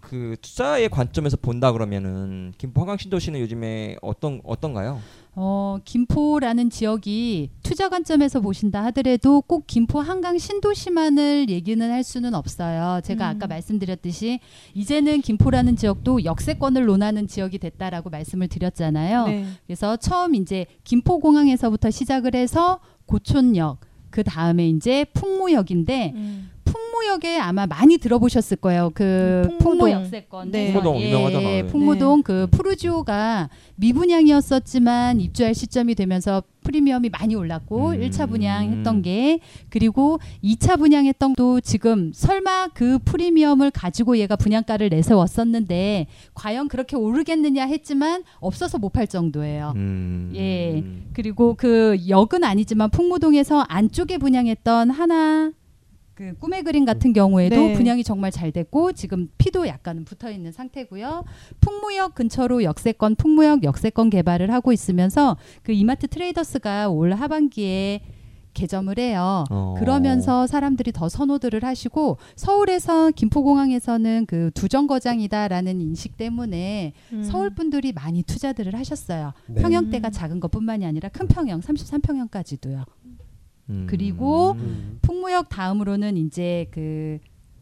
[0.00, 5.00] 그 투자의 관점에서 본다 그러면은 김포 한강 신도시는 요즘에 어떤 어떤가요?
[5.40, 13.00] 어, 김포라는 지역이 투자 관점에서 보신다 하더라도 꼭 김포 한강 신도시만을 얘기는 할 수는 없어요.
[13.04, 13.36] 제가 음.
[13.36, 14.40] 아까 말씀드렸듯이
[14.74, 19.26] 이제는 김포라는 지역도 역세권을 논하는 지역이 됐다라고 말씀을 드렸잖아요.
[19.28, 19.46] 네.
[19.64, 23.78] 그래서 처음 이제 김포공항에서부터 시작을 해서 고촌역,
[24.10, 26.50] 그 다음에 이제 풍무역인데 음.
[26.78, 28.90] 풍무역에 아마 많이 들어보셨을 거예요.
[28.94, 29.58] 그 풍무동.
[29.58, 30.50] 풍무 역세권.
[30.52, 30.72] 네.
[30.72, 31.66] 풍무동 유명하잖아요.
[31.66, 38.00] 풍무동 그 푸르지오가 미분양이었었지만 입주할 시점이 되면서 프리미엄이 많이 올랐고 음.
[38.00, 46.06] 1차 분양했던 게 그리고 2차 분양했던 도 지금 설마 그 프리미엄을 가지고 얘가 분양가를 내세웠었는데
[46.34, 49.74] 과연 그렇게 오르겠느냐 했지만 없어서 못 팔 정도예요.
[49.76, 50.32] 음.
[50.34, 50.82] 예.
[51.12, 55.52] 그리고 그 역은 아니지만 풍무동에서 안쪽에 분양했던 하나
[56.18, 57.72] 그 꿈의 그림 같은 경우에도 네.
[57.74, 61.22] 분양이 정말 잘 됐고 지금 피도 약간은 붙어 있는 상태고요.
[61.60, 68.00] 풍무역 근처로 역세권 풍무역 역세권 개발을 하고 있으면서 그 이마트 트레이더스가 올 하반기에
[68.52, 69.44] 개점을 해요.
[69.48, 69.76] 어.
[69.78, 77.22] 그러면서 사람들이 더 선호들을 하시고 서울에서 김포공항에서는 그 두정거장이다라는 인식 때문에 음.
[77.22, 79.34] 서울 분들이 많이 투자들을 하셨어요.
[79.46, 79.62] 네.
[79.62, 80.10] 평형대가 음.
[80.10, 82.84] 작은 것뿐만이 아니라 큰 평형 33평형까지도요.
[83.70, 83.86] 음.
[83.88, 84.98] 그리고 음.
[85.02, 87.18] 풍무역 다음으로는 이제 그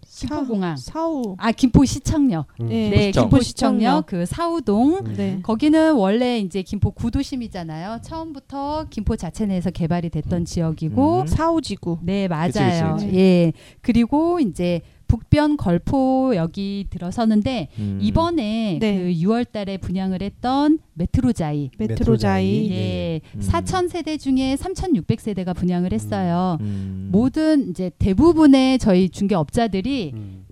[0.08, 1.34] 김포공항 사후.
[1.38, 2.68] 아 김포시청역 음.
[2.68, 3.24] 네, 네 시청.
[3.24, 5.14] 김포시청역 그 사우동 음.
[5.16, 5.40] 네.
[5.42, 8.00] 거기는 원래 이제 김포 구도심이잖아요.
[8.02, 11.26] 처음부터 김포 자체 내에서 개발이 됐던 지역이고 음.
[11.26, 11.98] 사후지구.
[12.02, 12.94] 네 맞아요.
[12.94, 13.18] 그치, 그치.
[13.18, 17.98] 예 그리고 이제 북변 걸포역이 들어서는데 음.
[18.00, 18.98] 이번에 네.
[18.98, 22.68] 그 6월달에 분양을 했던 메트로자이 메트로자이.
[22.68, 22.74] 네.
[22.74, 23.40] 예, 음.
[23.40, 26.58] 4천 세대 중에 3,600 세대가 분양을 했어요.
[26.60, 27.08] 음.
[27.12, 30.46] 모든 이제 대부분의 저희 중개업자들이 음.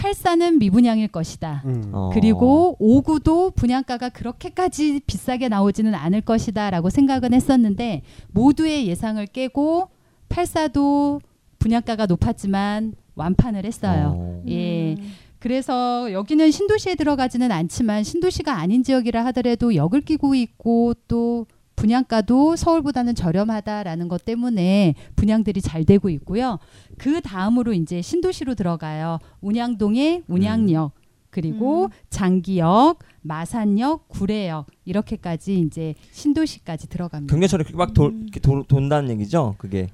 [0.00, 1.62] 84는 미분양일 것이다.
[1.66, 1.90] 음.
[1.92, 2.10] 어.
[2.12, 9.88] 그리고 5구도 분양가가 그렇게까지 비싸게 나오지는 않을 것이다라고 생각은 했었는데 모두의 예상을 깨고
[10.30, 11.20] 84도
[11.58, 14.14] 분양가가 높았지만 완판을 했어요.
[14.16, 14.42] 어.
[14.48, 14.94] 예.
[14.94, 15.12] 음.
[15.38, 23.14] 그래서 여기는 신도시에 들어가지는 않지만 신도시가 아닌 지역이라 하더라도 역을 끼고 있고 또 분양가도 서울보다는
[23.14, 26.58] 저렴하다라는 것 때문에 분양들이 잘 되고 있고요.
[26.98, 29.18] 그 다음으로 이제 신도시로 들어가요.
[29.40, 30.92] 운양동의 운양역
[31.30, 31.88] 그리고 음.
[32.10, 37.32] 장기역, 마산역, 구례역 이렇게까지 이제 신도시까지 들어갑니다.
[37.32, 38.26] 경계철이 막 도, 음.
[38.42, 39.54] 도, 돈다는 얘기죠.
[39.56, 39.86] 그게.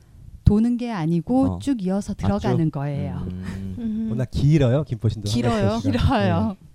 [0.46, 1.58] 도는 게 아니고 어.
[1.58, 3.26] 쭉 이어서 들어가는 거예요.
[3.30, 3.74] 음.
[3.78, 4.06] 음.
[4.10, 5.28] 워낙 길어요 김포신도.
[5.28, 5.72] 길어요.
[5.72, 6.56] 한강 길어요.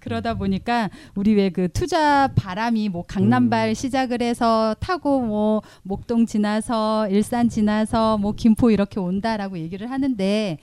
[0.00, 3.74] 그러다 보니까 우리 왜 그 투자 바람이 뭐 강남발 음.
[3.74, 10.58] 시작을 해서 타고 뭐 목동 지나서 일산 지나서 뭐 김포 이렇게 온다라고 얘기를 하는데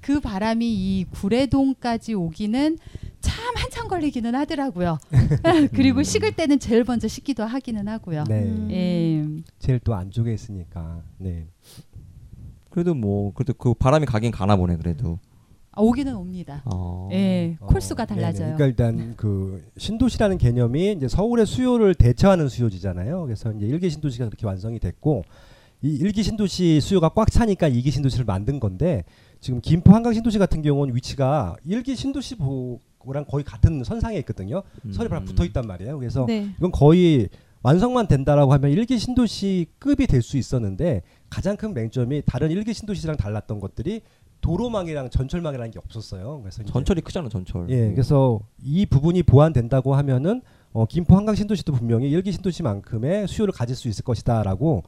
[0.00, 2.78] 그 바람이 이 구례동까지 오기는
[3.20, 4.98] 참 한참 걸리기는 하더라고요.
[5.74, 6.02] 그리고 음.
[6.04, 8.24] 식을 때는 제일 먼저 식기도 하기는 하고요.
[8.28, 8.42] 네.
[8.42, 8.68] 음.
[8.70, 9.42] 예.
[9.58, 11.02] 제일 또 안쪽에 있으니까.
[11.18, 11.46] 네.
[12.76, 15.18] 그래도 뭐 그래도 그 바람이 가긴 가나 보네 그래도.
[15.72, 16.62] 아, 오기는 옵니다.
[16.66, 17.08] 어.
[17.10, 17.56] 예.
[17.58, 18.48] 콜수가 어, 달라져요.
[18.48, 18.56] 네네.
[18.58, 23.22] 그러니까 일단 그 신도시라는 개념이 이제 서울의 수요를 대처하는 수요지잖아요.
[23.24, 25.24] 그래서 이제 일기 신도시가 그렇게 완성이 됐고
[25.80, 29.04] 이 일기 신도시 수요가 꽉 차니까 이기 신도시를 만든 건데
[29.40, 34.62] 지금 김포 한강 신도시 같은 경우는 위치가 일기 신도시랑 거의 같은 선상에 있거든요.
[34.84, 34.92] 음.
[34.92, 35.98] 서울이 바로 붙어 있단 말이에요.
[35.98, 36.50] 그래서 네.
[36.58, 37.30] 이건 거의
[37.62, 43.16] 완성만 된다라고 하면 일기 신도시 급이 될 수 있었는데 가장 큰 맹점이 다른 일기 신도시랑
[43.16, 44.02] 달랐던 것들이
[44.40, 46.40] 도로망이랑 전철망이라는 게 없었어요.
[46.42, 47.68] 그래서 전철이 크잖아 전철.
[47.70, 53.74] 예, 그래서 이 부분이 보완된다고 하면은 어, 김포 한강 신도시도 분명히 일기 신도시만큼의 수요를 가질
[53.74, 54.82] 수 있을 것이다라고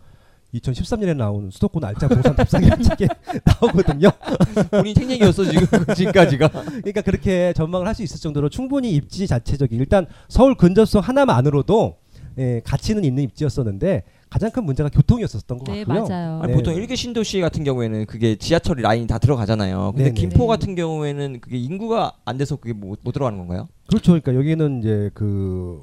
[0.55, 3.07] 2013년에 나온 수도권 알짜 부동산 답상이라는 책에
[3.45, 4.09] 나오거든요.
[4.71, 6.49] 본인 책 얘기였어 지금 지금까지가.
[6.49, 11.97] 그러니까 그렇게 전망을 할 수 있을 정도로 충분히 입지 자체적인 일단 서울 근접성 하나만으로도
[12.39, 16.07] 예, 가치는 있는 입지였었는데 가장 큰 문제가 교통이었었던 것 네, 같고요.
[16.07, 16.41] 맞아요.
[16.43, 16.57] 아니, 네.
[16.57, 19.93] 보통 일개 신도시 같은 경우에는 그게 지하철 라인이 다 들어가잖아요.
[19.93, 20.15] 근데 네네.
[20.15, 20.47] 김포 네.
[20.49, 23.69] 같은 경우에는 그게 인구가 안 돼서 그게 못, 못 들어가는 건가요?
[23.87, 24.13] 그렇죠.
[24.13, 25.83] 그러니까 여기는 이제 그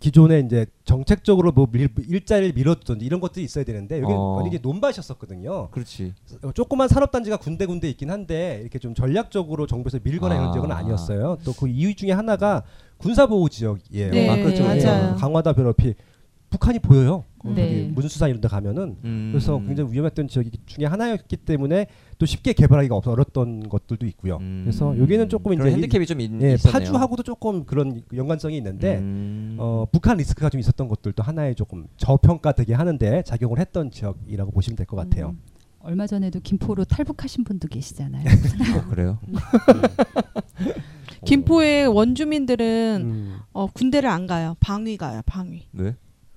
[0.00, 4.38] 기존에 이제 정책적으로 뭐 밀, 일자리를 밀어두든지 이런 것들이 있어야 되는데 여기 어.
[4.42, 5.68] 는 이게 논밭이었었거든요.
[5.70, 6.12] 그렇지.
[6.42, 10.52] 어, 조그만 산업단지가 군데군데 있긴 한데 이렇게 좀 전략적으로 정부에서 밀거나 이런 아.
[10.52, 11.38] 지역은 아니었어요.
[11.44, 12.64] 또 그 이유 중에 하나가
[12.98, 14.10] 군사보호 지역이에요.
[14.10, 14.64] 네, 아, 그렇죠.
[14.64, 15.14] 맞아요.
[15.16, 15.94] 강화도 변호피
[16.54, 17.24] 북한이 보여요.
[17.38, 17.90] 거기 네.
[17.92, 19.30] 문수산 이런 데 가면은 음.
[19.32, 21.86] 그래서 굉장히 위험했던 지역 중에 하나였기 때문에
[22.18, 24.38] 또 쉽게 개발하기가 없- 어렵던 것들도 있고요.
[24.40, 24.62] 음.
[24.64, 26.72] 그래서 여기는 조금 이제 핸디캡이 좀 있, 예, 있었네요.
[26.72, 29.56] 파주하고도 조금 그런 연관성이 있는데 음.
[29.58, 34.86] 어, 북한 리스크가 좀 있었던 것들도 하나의 조금 저평가되게 하는데 작용을 했던 지역이라고 보시면 될
[34.86, 35.30] 것 같아요.
[35.30, 35.40] 음,
[35.80, 38.24] 얼마 전에도 김포로 탈북하신 분도 계시잖아요.
[38.76, 39.18] 아, 그래요?
[41.24, 43.36] 김포의 원주민들은 음.
[43.52, 44.56] 어, 군대를 안 가요.
[44.60, 45.20] 방위 가요.
[45.26, 45.66] 방위.
[45.72, 45.96] 왜?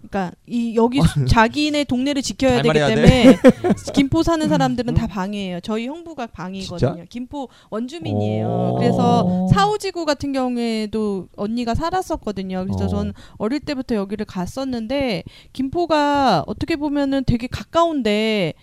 [0.10, 2.74] 그러니까 이 여기 수- 자기네 동네를 지켜야 되기.
[2.74, 3.38] 때문에
[3.94, 5.60] 김포 사는 사람들은 다 방이에요.
[5.62, 6.78] 저희 형부가 방이거든요.
[6.96, 7.06] 진짜?
[7.10, 8.48] 김포 원주민이에요.
[8.48, 8.76] 오.
[8.78, 12.66] 그래서 사오지구 같은 경우에도 언니가 살았었거든요.
[12.66, 12.88] 그래서 어.
[12.88, 18.54] 전 어릴 때부터 여기를 갔었는데 김포가 어떻게 보면은 되게 가까운데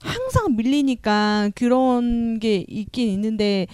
[0.00, 3.66] 항상 밀리니까 그런 게 있긴 있는데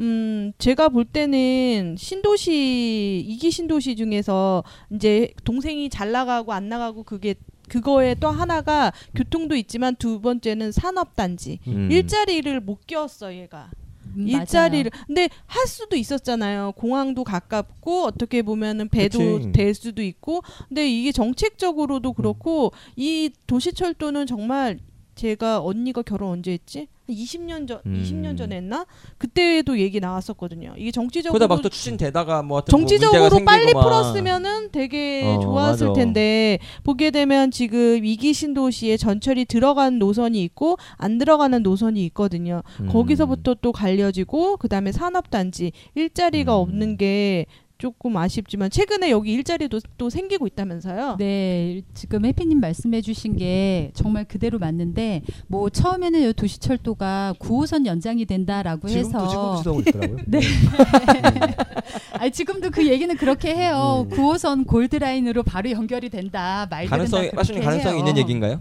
[0.00, 7.34] 음 제가 볼 때는 신도시 이기 신도시 중에서 이제 동생이 잘 나가고 안 나가고 그게
[7.68, 11.90] 그거에 또 하나가 교통도 있지만 두 번째는 산업단지 음.
[11.90, 13.70] 일자리를 못 끼웠어 얘가
[14.16, 16.72] 음, 일자리를 근데 할 수도 있었잖아요.
[16.72, 19.52] 공항도 가깝고 어떻게 보면은 배도 그치.
[19.52, 24.78] 될 수도 있고 근데 이게 정책적으로도 그렇고 이 도시철도는 정말
[25.14, 26.88] 제가 언니가 결혼 언제 했지?
[27.10, 28.02] 한 20년 전 음.
[28.02, 28.86] 20년 전에 했나?
[29.18, 30.74] 그때도 얘기 나왔었거든요.
[30.76, 33.72] 이게 정치적으로 그러다 막 또 추진되다가 뭐뭐 정치적으로 문제가 빨리.
[33.72, 36.00] 풀었으면은 되게 어, 좋았을 맞아.
[36.00, 42.62] 텐데 보게 되면 지금 이기 신도시에 전철이 들어간 노선이 있고 안 들어가는 노선이 있거든요.
[42.80, 42.88] 음.
[42.88, 46.60] 거기서부터 또 갈려지고 그다음에 산업 단지 일자리가 음.
[46.62, 47.46] 없는 게
[47.80, 51.16] 조금 아쉽지만 최근에 여기 일자리도 또 생기고 있다면서요.
[51.18, 58.86] 네, 지금 해피님 말씀해주신 게 정말 그대로 맞는데 뭐 처음에는 이 도시철도가 9호선 연장이 된다라고
[58.86, 60.18] 지금도 지금 해서 시도하고 있더라고요.
[60.28, 60.40] 네.
[62.20, 64.06] 아 지금도 그 얘기는 그렇게 해요.
[64.10, 64.14] 음.
[64.14, 66.66] 9호선 골드라인으로 바로 연결이 된다.
[66.70, 67.98] 말들은 가능성이 그렇게 가능성이 해요.
[67.98, 68.60] 있는 얘기인가요?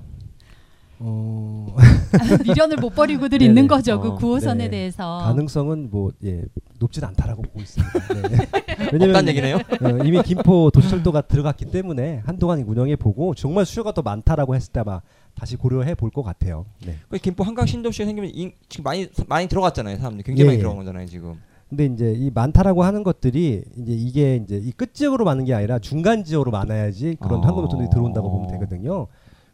[1.01, 1.65] 어,
[2.43, 3.41] 미련을 못 버리고들.
[3.41, 3.95] 있는 거죠.
[3.95, 4.69] 어, 그 9호선에 네.
[4.69, 5.19] 대해서.
[5.23, 6.43] 가능성은 뭐 예,
[6.77, 8.27] 높진 않다라고 보고 있습니다.
[8.27, 8.47] 네.
[9.07, 9.55] 없다는 얘기네요.
[9.57, 14.81] 어, 이미 김포 도시철도가 들어갔기 때문에 한동안 운영해 보고 정말 수요가 더 많다라고 했을 때
[14.81, 15.01] 아마
[15.35, 16.65] 다시 고려해 볼 것 같아요.
[16.85, 16.95] 네.
[17.07, 19.97] 그 김포 한강 신도시가 생기면 인- 지금 많이 많이 들어갔잖아요.
[19.97, 20.62] 사람들이 굉장히 많이 예, 예.
[20.62, 21.05] 들어간 거잖아요.
[21.07, 21.35] 지금.
[21.69, 25.77] 근데 이제 이 많다라고 하는 것들이 이제 이게 이제 이 끝 지역으로 많은 게 아니라
[25.77, 27.47] 중간 지역으로 많아야지 그런 아.
[27.47, 29.05] 황금 노선들이 들어온다고 보면 되거든요.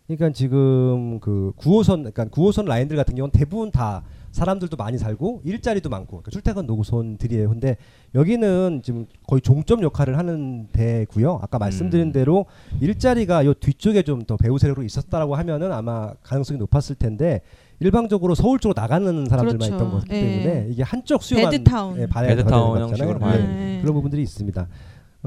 [0.08, 5.89] 그러니까 지금 그 9호선 그러니까 9호선 라인들 같은 경우는 대부분 다 사람들도 많이 살고 일자리도
[5.89, 7.50] 많고 그러니까 출퇴근 노선들이에요.
[7.50, 7.78] 근데
[8.13, 11.39] 여기는 지금 거의 종점 역할을 하는 데고요.
[11.41, 12.12] 아까 말씀드린 음.
[12.12, 12.46] 대로
[12.82, 17.41] 일자리가 요 뒤쪽에 좀 더 배후 세력으로 있었다라고 하면은 아마 가능성이 높았을 텐데
[17.80, 19.76] 일방적으로 서울 쪽으로 나가는 사람들만 그렇죠.
[19.76, 20.22] 있던 거기 예.
[20.22, 21.98] 때문에 이게 한쪽 수요만 배드타운.
[22.00, 23.38] 예, 배드타운 되는 형식으로 예.
[23.38, 23.80] 네.
[23.82, 24.68] 그런 부분들이 있습니다.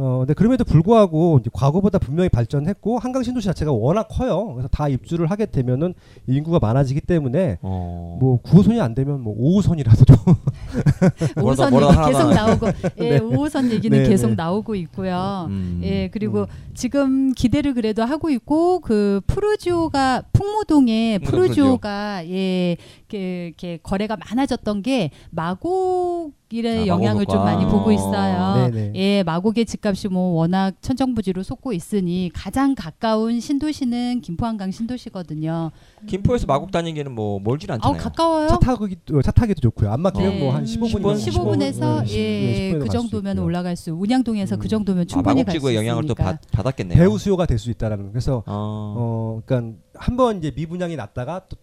[0.00, 4.52] 어, 근데 그럼에도 불구하고 이제 과거보다 분명히 발전했고 한강 신도시 자체가 워낙 커요.
[4.54, 5.92] 그래서 다 입주를 하게 되면은
[6.28, 8.16] 인구가 많아지기 때문에 어.
[8.20, 10.16] 뭐 9호선이 안 되면 뭐 5호선이라도 좀
[11.34, 12.30] 5호선 뭐라도 얘기 계속.
[12.32, 12.66] 나오고
[12.98, 13.18] 예, 네.
[13.18, 14.34] 5호선 얘기는 네, 계속 네.
[14.36, 15.46] 나오고 있고요.
[15.48, 15.80] 음.
[15.82, 16.46] 예, 그리고 음.
[16.74, 22.76] 지금 기대를 그래도 하고 있고 그 푸르지오가 풍무동에 풍무동 푸르지오가 예,
[23.10, 27.70] 이렇게, 이렇게 거래가 많아졌던 게 마곡 일의 아, 영향을 좀 마곡 많이.
[27.70, 28.70] 보고 있어요.
[28.70, 28.92] 네네.
[28.96, 35.70] 예, 마곡의 집값이 뭐 워낙 천정부지로 솟고 있으니 가장 가까운 신도시는 김포 한강 신도시거든요.
[36.06, 38.00] 김포에서 마곡 다니기는 뭐 멀진 아우 않잖아요.
[38.02, 38.48] 가까워요.
[38.48, 39.92] 차 타기 차 타기도 좋고요.
[39.92, 40.40] 안 막히면 네.
[40.40, 43.92] 뭐한 15분 15분 에서 네, 예, 그 정도면 올라갈 수.
[43.92, 46.24] 운양동에서 그 정도면 아, 충분히 갈수 마곡지구의 영향을 또 있으니까.
[46.24, 46.98] 받, 받았겠네요.
[46.98, 48.94] 배우 수요가 될 수 있다라는 그래서 어.
[48.96, 51.56] 어 그러니까 한 번 이제 미분양이 났다가 또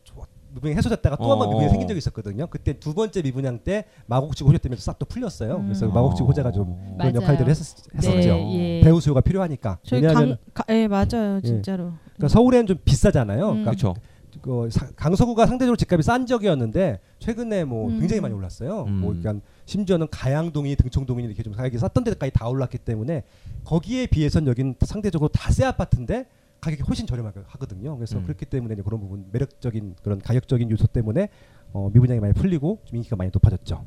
[0.56, 1.52] 미분양 해소됐다가 또 한번 어.
[1.52, 2.48] 미분양이 생긴 적이 있었거든요.
[2.48, 5.62] 그때 두 번째 미분양 때 마곡지구 호재 때문에 싹 또 풀렸어요.
[5.64, 5.94] 그래서 음.
[5.94, 7.16] 마곡지구 호재가 좀 그런 맞아요.
[7.16, 8.30] 역할들을 했었, 네, 했었죠.
[8.54, 8.82] 예.
[8.84, 9.78] 배우 수요가 필요하니까.
[9.84, 11.92] 저희 왜냐하면 강, 가, 예 맞아요 진짜로.
[12.16, 13.46] 그러니까 서울에는 좀 비싸잖아요.
[13.50, 13.64] 음.
[13.64, 13.94] 그러니까 그렇죠.
[14.42, 18.00] 그 사- 강서구가 상대적으로 집값이 싼 지역이었는데 최근에 뭐 음.
[18.00, 18.84] 굉장히 많이 올랐어요.
[18.88, 18.94] 음.
[19.02, 23.24] 뭐 그러니까 심지어는 가양동이 등촌동이 이렇게 좀 가격이 쌌던 데까지 다 올랐기 때문에
[23.66, 26.28] 거기에 비해선 여긴 상대적으로 다세 아파트인데
[26.66, 27.96] 가격이 훨씬 저렴하거든요.
[27.96, 28.24] 그래서 음.
[28.24, 31.30] 그렇기 때문에 이제 그런 부분 매력적인 그런 가격적인 요소 때문에
[31.74, 33.86] 어, 미분양이 많이 풀리고 좀 인기가 많이 높아졌죠.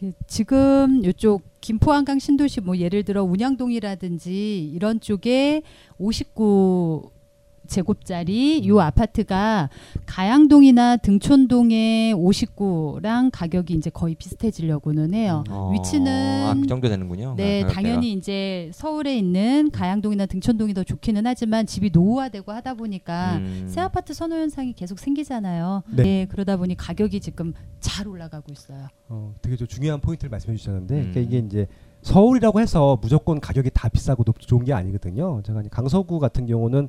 [0.00, 5.62] 그 지금 이쪽 김포 한강 신도시 뭐 예를 들어 운양동이라든지 이런 쪽에
[5.98, 7.21] 59
[7.66, 9.70] 제곱짜리 요 아파트가
[10.06, 15.44] 가양동이나 등촌동의 59랑 가격이 이제 거의 비슷해지려고는 해요.
[15.50, 15.70] 어.
[15.72, 17.34] 위치는 아, 그 정도 되는군요.
[17.36, 17.74] 네, 가격대가.
[17.74, 23.66] 당연히 이제 서울에 있는 가양동이나 등촌동이 더 좋기는 하지만 집이 노후화되고 하다 보니까 음.
[23.68, 25.82] 새 아파트 선호 현상이 계속 생기잖아요.
[25.90, 26.02] 네.
[26.02, 26.26] 네.
[26.28, 28.88] 그러다 보니 가격이 지금 잘 올라가고 있어요.
[29.08, 31.10] 어, 되게 좀 중요한 포인트를 말씀해 주셨는데 음.
[31.12, 31.66] 그러니까 이게 이제
[32.02, 35.40] 서울이라고 해서 무조건 가격이 다 비싸고 높 좋은 게 아니거든요.
[35.44, 36.88] 제가 강서구 같은 경우는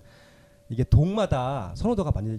[0.74, 2.38] 이게 동마다 선호도가 많이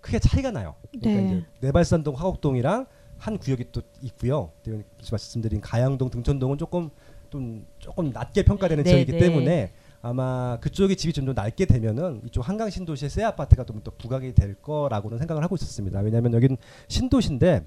[0.00, 0.74] 크게 차이가 나요.
[0.92, 1.26] 그러니까 네.
[1.38, 2.86] 이제 내발산동, 화곡동이랑
[3.18, 4.52] 한 구역이 또 있고요.
[5.10, 6.90] 말씀드린 가양동, 등촌동은 조금
[7.30, 9.18] 좀 조금 낮게 평가되는 네, 지역이기 네.
[9.18, 13.90] 때문에 아마 그쪽에 집이 좀 더 낮게 되면은 이쪽 한강 신도시의 새 아파트가 좀 더
[13.98, 15.98] 부각이 될 거라고는 생각을 하고 있었습니다.
[16.00, 17.66] 왜냐하면 여기는 신도시인데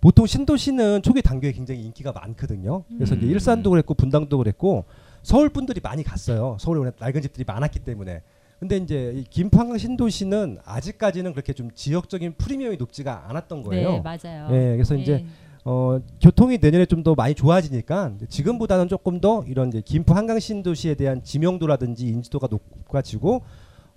[0.00, 2.84] 보통 신도시는 초기 단계에 굉장히 인기가 많거든요.
[2.96, 3.22] 그래서 음.
[3.22, 4.84] 일산도 그랬고 분당도 그랬고
[5.22, 6.56] 서울 분들이 많이 갔어요.
[6.60, 8.22] 서울에 낡은 집들이 많았기 때문에.
[8.62, 13.90] 근데 이제 이 김포한강 신도시는 아직까지는 그렇게 좀 지역적인 프리미엄이 높지가 않았던 거예요.
[13.90, 14.46] 네, 맞아요.
[14.52, 15.26] 예, 그래서 이제 네.
[15.64, 20.94] 어, 교통이 내년에 좀 더 많이 좋아지니까 지금보다는 조금 더 이런 이제 김포 한강 신도시에
[20.94, 23.42] 대한 지명도라든지 인지도가 높아지고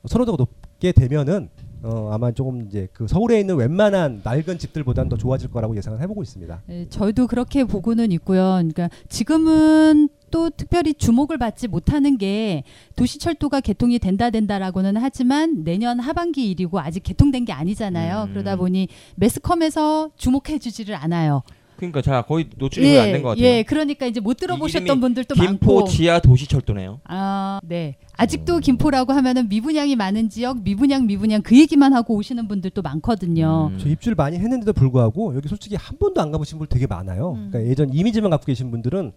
[0.06, 1.50] 선호도가 높게 되면은
[1.84, 6.24] 어, 아마 조금 이제 그 서울에 있는 웬만한 낡은 집들보다는 더 좋아질 거라고 예상을 해보고
[6.24, 6.64] 있습니다.
[6.66, 8.42] 네, 저희도 그렇게 보고는 있고요.
[8.58, 12.64] 그러니까 지금은 또 특별히 주목을 받지 못하는 게
[12.96, 18.24] 도시철도가 개통이 된다 된다라고는 하지만 내년 하반기 일이고 아직 개통된 게 아니잖아요.
[18.24, 18.30] 음.
[18.32, 21.44] 그러다 보니 매스컴에서 주목해 주지를 않아요.
[21.78, 23.46] 그러니까 자 거의 노출이 안된 것 같아요.
[23.46, 25.90] 예, 그러니까 이제 못 들어보셨던 분들도 김포 많고.
[25.90, 27.02] 지하 도시 철도네요.
[27.04, 27.98] 아, 네.
[28.14, 33.72] 아직도 김포라고 하면은 미분양이 많은 지역, 미분양, 미분양 그 얘기만 하고 오시는 분들도 많거든요.
[33.74, 33.78] 음.
[33.78, 37.34] 저 입주를 많이 했는데도 불구하고 여기 솔직히 한 번도 안 가보신 분 되게 많아요.
[37.34, 37.50] 음.
[37.52, 39.12] 그러니까 예전 이미지만 갖고 계신 분들은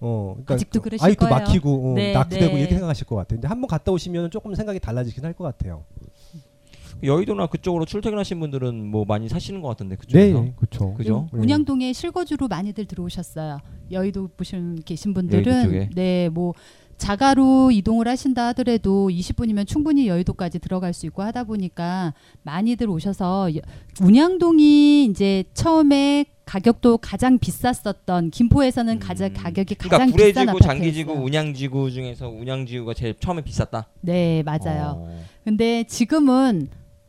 [0.00, 1.40] 어, 그러니까 아직도 그러실 아직도 거예요.
[1.44, 2.60] 막히고 어, 네, 낙후되고 네.
[2.60, 3.36] 이렇게 생각하실 것 같아요.
[3.38, 5.84] 근데 한번 갔다 오시면 조금 생각이 달라지긴 할 것 같아요.
[7.02, 10.46] 여의도나 그쪽으로 출퇴근하신 분들은 뭐 많이 사시는 것 같은데 네, 그쪽에서.
[10.56, 10.94] 그렇죠.
[10.94, 11.28] 그죠?
[11.32, 11.40] 음.
[11.42, 13.58] 운양동에 실거주로 많이들 들어오셨어요.
[13.92, 15.90] 여의도 보신 계신 분들은?
[15.94, 16.54] 네, 뭐
[16.98, 23.60] 자가로 이동을 하신다 하더라도 20분이면 충분히 여의도까지 들어갈 수 있고 하다 보니까 많이들 오셔서 여-
[24.00, 28.98] 운양동이 이제 처음에 가격도 가장 비쌌었던 김포에서는 음.
[28.98, 30.58] 가장 가격이 그러니까 가장 비싼 아파트였어요.
[30.78, 33.86] 장기지구, 운양지구 중에서 운양지구가 제일 처음에 비쌌다.
[34.00, 34.94] 네, 맞아요.
[34.98, 35.24] 어.
[35.44, 36.68] 근데 지금은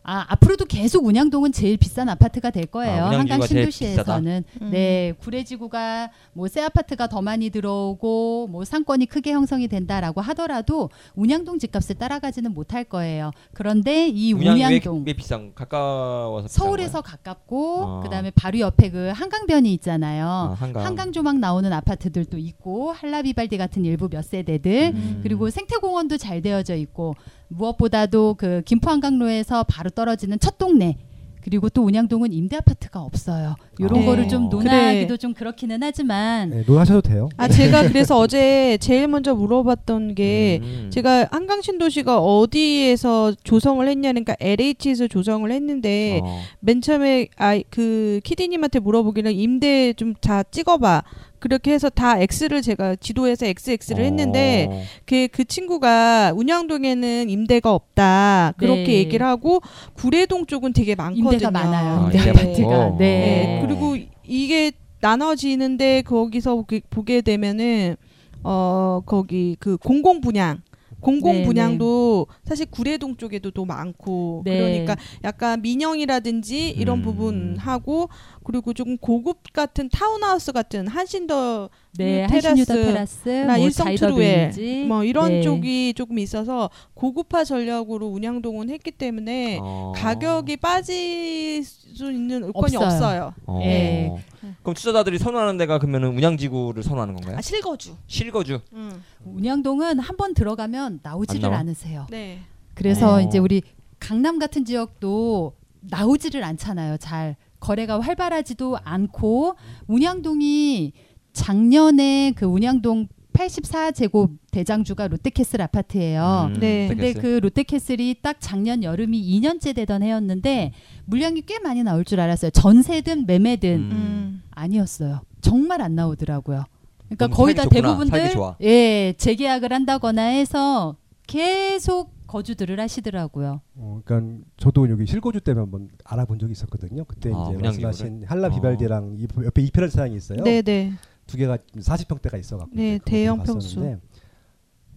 [0.09, 3.05] 아, 앞으로도 계속 운양동은 제일 비싼 아파트가 될 거예요.
[3.05, 4.43] 아, 한강 신도시에서는.
[4.61, 4.69] 음.
[4.71, 11.59] 네, 구례지구가 뭐 새 아파트가 더 많이 들어오고 뭐 상권이 크게 형성이 된다라고 하더라도 운양동
[11.59, 13.29] 집값을 따라가지는 못할 거예요.
[13.53, 15.53] 그런데 이 왜, 운양동 왜 비싼?
[15.53, 17.99] 가까워서 비싼 서울에서 가깝고 어.
[18.01, 20.23] 그다음에 바로 옆에 그 한강변이 있잖아요.
[20.25, 20.27] 거야?
[20.27, 20.85] 아, 한강.
[20.85, 25.19] 한강 조망 나오는 아파트들도 있고 한라비발디 같은 일부 몇 세대들 음.
[25.21, 27.13] 그리고 생태공원도 잘 되어져 있고
[27.49, 30.97] 무엇보다도 그 김포 한강로에서 바로 떨어지는 첫 동네
[31.41, 33.55] 그리고 또 운양동은 임대 아파트가 없어요.
[33.79, 34.05] 이런 네.
[34.05, 34.69] 거를 좀 그래.
[34.69, 37.29] 논하기도 좀 그렇기는 하지만 네, 논하셔도 돼요.
[37.37, 40.89] 아 제가 그래서 어제 제일 먼저 물어봤던 게 음.
[40.91, 46.39] 제가 한강 신도시가 어디에서 조성을 했냐니까 LH에서 조성을 했는데 어.
[46.59, 51.03] 맨 처음에 아그 키디님한테 물어보기는 임대 좀 다 찍어봐
[51.39, 54.81] 그렇게 해서 다 X를 제가 지도에서 XX를 했는데 어.
[55.05, 58.93] 그, 그 친구가 운양동에는 임대가 없다 그렇게 네.
[58.95, 59.61] 얘기를 하고
[59.93, 61.31] 구례동 쪽은 되게 많거든요.
[61.31, 61.99] 임대가 많아요.
[62.01, 62.97] 아, 임대 임대 아파트가 많고.
[62.97, 63.05] 네.
[63.07, 63.65] 네.
[63.65, 64.71] 그리고 이게
[65.01, 67.95] 나눠지는데 거기서 그- 보게 되면은
[68.43, 70.61] 어 거기 그 공공 분양
[71.01, 74.57] 공공 네, 분양도 사실 구례동 쪽에도 또 많고 네.
[74.57, 77.03] 그러니까 약간 민영이라든지 이런 음.
[77.03, 78.09] 부분 하고
[78.49, 81.69] 그리고 조금 고급 같은 타운하우스 같은 한신 더
[81.99, 85.41] 네, 테라스, 테라스, 나뭐 일성 자이 더 트루엘 빌리지, 뭐 이런 네.
[85.43, 89.93] 쪽이 조금 있어서 고급화 전략으로 운양동은 했기 때문에 어.
[89.95, 92.85] 가격이 빠질 수 있는 요건이 없어요.
[92.87, 93.33] 없어요.
[93.45, 93.59] 어.
[93.61, 94.15] 예.
[94.63, 97.37] 그럼 투자자들이 선호하는 데가 그러면은 운양지구를 선호하는 건가요?
[97.37, 97.95] 아 실거주.
[98.07, 98.61] 실거주.
[98.73, 99.03] 음.
[99.25, 101.53] 운양동은 한 번 들어가면 나오지를?
[101.53, 102.07] 않으세요.
[102.09, 102.39] 네.
[102.73, 103.21] 그래서 어.
[103.21, 103.61] 이제 우리
[103.99, 106.97] 강남 같은 지역도 나오지를 않잖아요.
[106.97, 109.55] 잘 거래가 활발하지도 않고
[109.87, 110.93] 운양동이
[111.33, 116.51] 작년에 그 운양동 84제곱 대장주가 롯데캐슬 아파트예요.
[116.53, 116.87] 음, 네.
[116.87, 117.13] 근데.
[117.13, 120.73] 그 롯데캐슬이 딱 작년 여름이 2년째 되던 해였는데
[121.05, 122.51] 물량이 꽤 많이 나올 줄 알았어요.
[122.51, 123.91] 전세든 매매든 음.
[123.91, 124.43] 음.
[124.51, 125.21] 아니었어요.
[125.41, 126.65] 정말 안 나오더라고요.
[127.05, 127.81] 그러니까 거의 다 좋구나.
[127.81, 128.35] 대부분들.
[128.61, 130.95] 예 재계약을 한다거나 해서
[131.25, 133.61] 계속 거주들을 하시더라고요.
[133.75, 137.03] 어, 그러니까 저도 여기 실거주 때문에 한번 알아본 적이 있었거든요.
[137.05, 137.57] 그때 아, 이제?
[137.61, 140.43] 말씀하신 한라 비발디랑 이 옆에 이페란 사장이 있어요.
[140.43, 140.93] 네, 네.
[141.25, 143.97] 두 개가 40평대가 있어갖고 네, 대형 평수.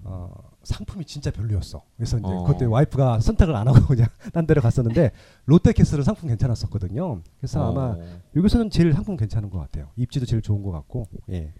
[0.05, 0.31] 어,
[0.63, 1.83] 상품이 진짜 별로였어.
[1.97, 2.45] 그래서 이제 어.
[2.45, 5.13] 그때 와이프가 선택을 안 하고 그냥 딴 데로 갔었는데
[5.47, 7.23] 롯데캐슬은 상품 괜찮았었거든요.
[7.39, 7.71] 그래서 어.
[7.71, 7.97] 아마
[8.37, 9.89] 여기서는 제일 상품 괜찮은 것 같아요.
[9.97, 11.07] 입지도 제일 좋은 것 같고.
[11.31, 11.53] 예.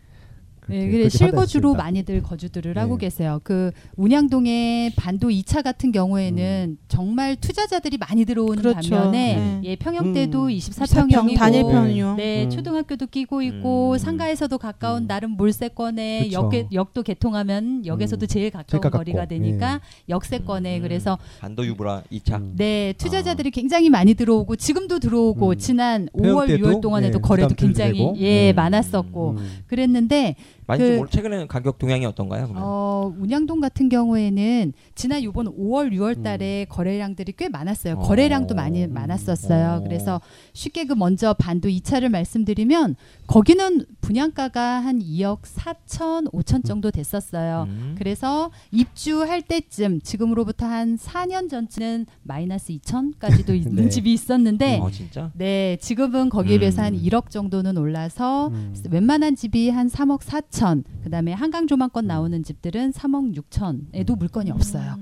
[0.73, 1.75] 네, 그래 실거주로.
[1.75, 2.81] 많이들 거주들을 네.
[2.81, 3.41] 하고 계세요.
[3.45, 8.91] 그 운양동의 반도 2차 같은 경우에는 정말 투자자들이 많이 들어오는 그렇죠.
[8.95, 9.61] 반면에 네.
[9.65, 10.49] 예, 평형대도 음.
[10.49, 12.15] 24평이고 단일평이요.
[12.17, 12.51] 네, 음.
[12.51, 13.99] 초등학교도 끼고 있고 음.
[13.99, 15.07] 상가에서도 가까운 음.
[15.07, 16.33] 나름 몰세권에 그쵸.
[16.53, 18.27] 역, 역도 개통하면 역에서도 음.
[18.27, 18.81] 제일 가까운.
[18.81, 19.81] 거리가 되니까 예.
[20.09, 20.83] 역세권에 음.
[20.83, 22.37] 그래서 반도 유브라 2차.
[22.37, 22.55] 음.
[22.57, 25.59] 네 투자자들이 굉장히 많이 들어오고 지금도 들어오고 음.
[25.59, 28.15] 지난 평형 5월 때도, 6월 동안에도 예, 거래도 굉장히 들고.
[28.19, 28.57] 예 음.
[28.57, 29.51] 많았었고 음.
[29.67, 30.37] 그랬는데
[30.67, 32.45] 많이 그- 좀 올- 최근에 가격 동향이 어떤가요?
[32.47, 32.63] 그러면?
[32.65, 37.95] 어, 운양동 같은 경우에는 지난 요번 5월, 6월 달에 거래량들이 꽤 많았어요.
[37.95, 37.99] 어.
[38.03, 39.81] 거래량도 많이 많았었어요.
[39.81, 39.85] 어.
[39.85, 40.21] 그래서
[40.53, 42.95] 쉽게 그 먼저 반도 2차를 말씀드리면
[43.27, 47.67] 거기는 분양가가 한 2억 4천, 5천 정도 됐었어요.
[47.69, 47.95] 음.
[47.99, 53.89] 그래서 입주할 때쯤 지금으로부터 한 4년 전쯤은 마이너스 2천까지도 있는 네.
[53.89, 55.31] 집이 있었는데 어 진짜?
[55.35, 57.01] 네, 지금은 거기에 비해서 한 음.
[57.03, 58.75] 1억 정도는 올라서 음.
[58.91, 64.97] 웬만한 집이 한 3억 4 천, 그다음에 한강 조망권 나오는 집들은 3억 6천에도 물건이 없어요.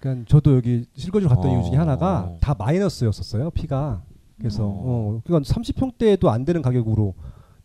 [0.00, 1.54] 그러니까 저도 여기 실거주 갔던 어.
[1.54, 4.02] 이유 중에 하나가 다 마이너스였었어요 피가.
[4.38, 7.14] 그래서 어, 그건 30평대도 안 되는 가격으로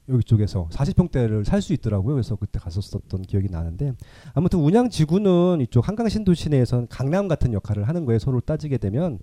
[0.10, 2.16] 여기 쪽에서 40평대를 살 수 있더라고요.
[2.16, 3.94] 그래서 그때 갔었었던 기억이 나는데
[4.34, 8.20] 아무튼 운양 지구는 이쪽 한강 신도 시 내에서는 강남 같은 역할을 하는 거예요.
[8.20, 9.20] 서로 따지게 되면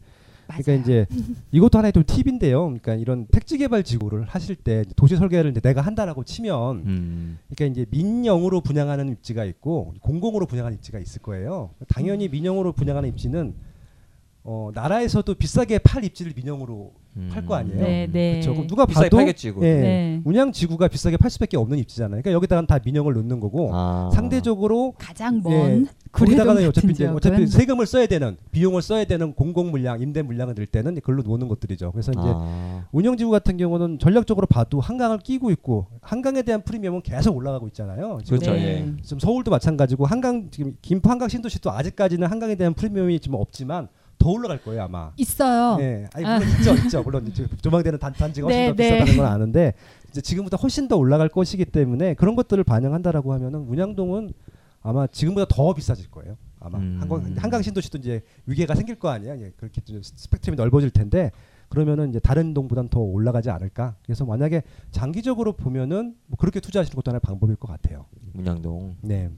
[0.48, 0.72] 그러니까.
[0.72, 1.06] 이제
[1.52, 2.64] 이것도 하나의 좀 팁인데요.
[2.64, 7.38] 그러니까 이런 택지 개발 지구를 하실 때 도시 설계를 이제 내가 한다라고 치면 음.
[7.54, 11.70] 그러니까 이제 민영으로 분양하는 입지가 있고 공공으로 분양하는 입지가 있을 거예요.
[11.88, 13.54] 당연히 민영으로 분양하는 입지는
[14.44, 16.92] 어, 나라에서도 비싸게 팔 입지를 민영으로
[17.30, 17.80] 팔거 아니에요.
[17.80, 18.32] 네, 네.
[18.32, 18.52] 그렇죠.
[18.52, 19.52] 그럼 누가 비싸게 봐도 팔겠지.
[19.60, 20.20] 예, 네.
[20.24, 22.22] 운양 지구가 비싸게 팔 수밖에 없는 입지잖아요.
[22.22, 24.10] 그러니까 여기다가 다 민영을 넣는 거고 아.
[24.14, 29.70] 상대적으로 가장 먼 예, 거기다가는 어차피 이제 어차피 세금을 써야 되는 비용을 써야 되는 공공
[29.70, 31.92] 물량, 임대 물량을 낼 때는 그걸로 노는 것들이죠.
[31.92, 32.84] 그래서 이제 아.
[32.92, 38.18] 운영지구 같은 경우는 전략적으로 봐도 한강을 끼고 있고 한강에 대한 프리미엄은 계속 올라가고 있잖아요.
[38.24, 38.52] 지금 그렇죠.
[38.52, 38.64] 네.
[38.66, 39.02] 예.
[39.02, 43.88] 지금 서울도 마찬가지고 한강 지금 김포 한강 신도시도 아직까지는 한강에 대한 프리미엄이 좀 없지만
[44.18, 45.12] 더 올라갈 거예요 아마.
[45.16, 45.76] 있어요.
[45.76, 46.38] 네, 아니 아.
[46.38, 47.02] 물론 있죠, 있죠.
[47.02, 48.90] 물론 이제 조망되는 단, 단지가 훨씬 네, 더 네.
[48.90, 49.74] 비싸다는 건 아는데
[50.10, 54.32] 이제 지금보다 훨씬 더 올라갈 것이기 때문에 그런 것들을 반영한다라고 하면은 운양동은
[54.88, 56.38] 아마 지금보다 더 비싸질 거예요.
[56.60, 56.96] 아마 음.
[56.98, 59.38] 한강, 한강 신도시도 이제 위계가 생길 거 아니야.
[59.38, 61.30] 예, 그렇게 좀 스펙트럼이 넓어질 텐데
[61.68, 63.96] 그러면은 이제 다른 동보단 더 올라가지 않을까.
[64.02, 68.06] 그래서 만약에 장기적으로 보면은 뭐 그렇게 투자하시는 것도 하나의 방법일 것 같아요.
[68.32, 69.30] 문양동 네.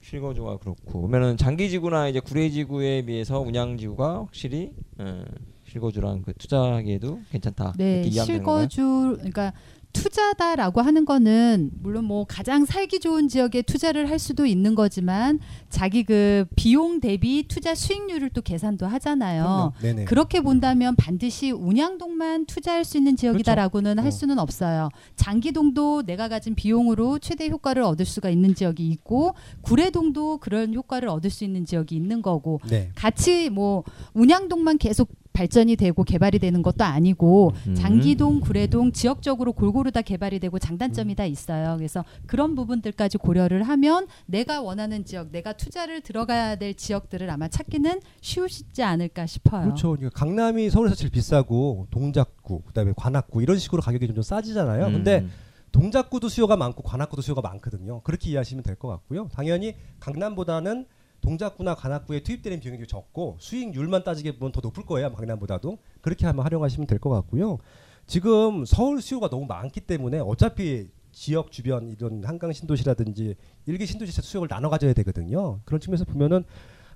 [0.00, 5.22] 실거주가 그렇고 그러면은 장기지구나 이제 구례지구에 비해서 운양지구가 확실히 어,
[5.64, 7.74] 실거주랑 그 투자하기에도 괜찮다.
[7.76, 8.02] 네?
[8.10, 9.52] 실거주 그러니까
[9.98, 15.40] 투자다라고 하는 거는 물론 뭐 가장 살기 좋은 지역에 투자를 할 수도 있는 거지만
[15.70, 19.72] 자기 그 비용 대비 투자 수익률을 또 계산도 하잖아요.
[20.06, 24.02] 그렇게 본다면 반드시 운양동만 투자할 수 있는 지역이다라고는 그렇죠.
[24.02, 24.10] 할 어.
[24.10, 24.88] 수는 없어요.
[25.16, 31.30] 장기동도 내가 가진 비용으로 최대 효과를 얻을 수가 있는 지역이 있고 구례동도 그런 효과를 얻을
[31.30, 32.90] 수 있는 지역이 있는 거고 네.
[32.94, 33.82] 같이 뭐
[34.14, 37.74] 운양동만 계속 발전이 되고 개발이 되는 것도 아니고 음.
[37.76, 41.76] 장기동, 구례동 지역적으로 골고루 다 개발이 되고 장단점이 다 있어요.
[41.76, 48.00] 그래서 그런 부분들까지 고려를 하면 내가 원하는 지역, 내가 투자를 들어가야 될 지역들을 아마 찾기는
[48.20, 49.62] 쉬우시지 않을까 싶어요.
[49.62, 49.90] 그렇죠.
[49.90, 54.86] 그러니까 강남이 서울에서 제일 비싸고 동작구, 그다음에 관악구 이런 식으로 가격이 좀 싸지잖아요.
[54.86, 54.92] 음.
[54.92, 55.24] 근데
[55.70, 58.00] 동작구도 수요가 많고 관악구도 수요가 많거든요.
[58.00, 59.28] 그렇게 이해하시면 될 것 같고요.
[59.32, 60.86] 당연히 강남보다는
[61.20, 65.12] 동작구나 관악구에 투입되는 비용이 적고 수익률만 따지게 보면 더 높을 거예요.
[65.12, 67.58] 강남보다도 그렇게 한번 활용하시면 될 것 같고요.
[68.06, 73.34] 지금 서울 수요가 너무 많기 때문에 어차피 지역 주변 이런 한강 신도시라든지
[73.66, 75.60] 일개 신도시 수요를 나눠 가져야 되거든요.
[75.64, 76.44] 그런 측면에서 보면은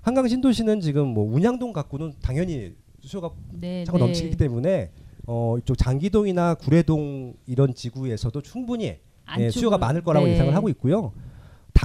[0.01, 4.05] 한강 신도시는 지금 뭐 운양동 갖고는 당연히 수요가 네, 차고 네.
[4.05, 4.91] 넘치기 때문에
[5.27, 8.97] 어 이쪽 장기동이나 구례동 이런 지구에서도 충분히
[9.39, 10.33] 예, 수요가 많을 거라고 네.
[10.33, 11.13] 예상을 하고 있고요.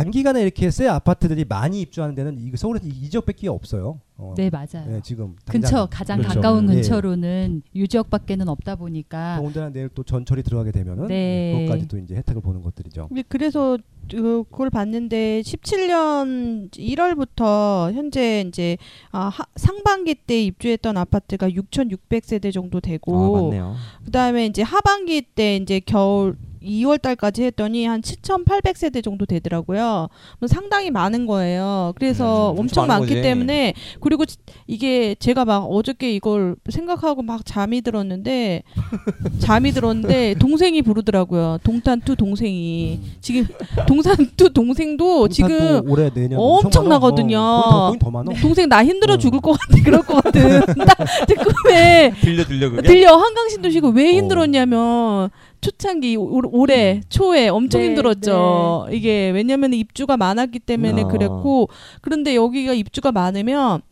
[0.04, 4.00] 단기간에 이렇게 새 아파트들이 많이 입주하는 데는 이 서울에서 이- 이 지역밖에 없어요.
[4.16, 4.84] 어, 네, 맞아요.
[4.96, 5.86] 예, 지금 근처 당장.
[5.90, 6.34] 가장 그렇죠.
[6.34, 6.74] 가까운 예.
[6.74, 11.54] 근처로는 유지역밖에는 없다 보니까 더군다나 내일 또 전철이 들어가게 되면은 네.
[11.54, 13.06] 예, 그것까지도 이제 혜택을 보는 것들이죠.
[13.08, 13.78] 근데 그래서
[14.10, 18.76] 그- 그걸 봤는데 17년 1월부터 현재 이제
[19.12, 23.74] 아, 하- 상반기 때 입주했던 아파트가 6,600세대 정도 아, 되고 맞네요.
[24.04, 30.08] 그다음에 이제 하반기 때 이제 겨울 2월 달까지 했더니 한 7,800세대 정도 되더라고요.
[30.46, 31.92] 상당히 많은 거예요.
[31.96, 33.22] 그래서 음, 엄청 엄청 많기 거지.
[33.22, 34.36] 때문에 그리고 지-
[34.66, 38.62] 이게 제가 막 어저께 이걸 생각하고 막 잠이 들었는데
[39.40, 41.58] 잠이 들었는데 동생이 부르더라고요.
[41.64, 43.46] 동탄투 동생이 지금
[43.86, 45.50] 동산투 동생도 지금
[45.84, 45.90] 음.
[45.90, 46.96] 올해 내년 엄청 많아.
[46.96, 47.38] 나거든요.
[47.38, 47.92] 어.
[48.40, 49.18] 동생 나 힘들어 어.
[49.18, 52.82] 죽을 것 같아 그럴 것 같은 딱 듣고에 들려 들려 그게.
[52.82, 54.12] 들려 한강신도시가 왜 어.
[54.12, 55.30] 힘들었냐면
[55.60, 58.86] 초창기 올- 올해 초에 엄청 네, 힘들었죠.
[58.92, 61.08] 이게 왜냐면 입주가 많았기 때문에 아.
[61.08, 61.68] 그랬고
[62.00, 63.82] 그런데 여기가 입주가 많으면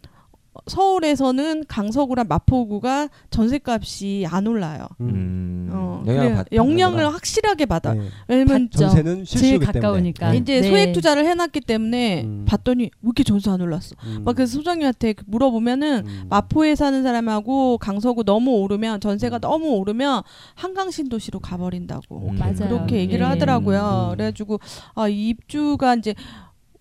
[0.67, 4.87] 서울에서는 강서구랑 마포구가 전세값이 안 올라요.
[5.01, 5.09] 음.
[5.09, 7.95] 음, 어, 영향을 그래, 받 영향을 확실하게 받아.
[7.95, 8.09] 네.
[8.29, 8.69] 왜냐면.
[8.71, 9.59] 전세는 제일.
[9.59, 10.33] 가까우니까.
[10.33, 10.39] 네.
[10.39, 10.69] 이제 네.
[10.69, 12.45] 소액 투자를 해놨기 때문에 음.
[12.47, 13.95] 봤더니 왜 이렇게 전세 안 올랐어?
[14.05, 14.23] 음.
[14.25, 16.27] 막 그래서 소장님한테 그 물어보면은 음.
[16.29, 19.41] 마포에 사는 사람하고 강서구 너무 오르면 전세가 음.
[19.41, 20.23] 너무 오르면
[20.55, 22.39] 한강 신도시로 가버린다고 음.
[22.39, 22.69] 맞아요.
[22.69, 23.31] 그렇게 얘기를 예.
[23.31, 24.11] 하더라고요.
[24.11, 24.17] 음.
[24.17, 24.61] 그래가지고
[24.95, 26.15] 아, 이 입주가 이제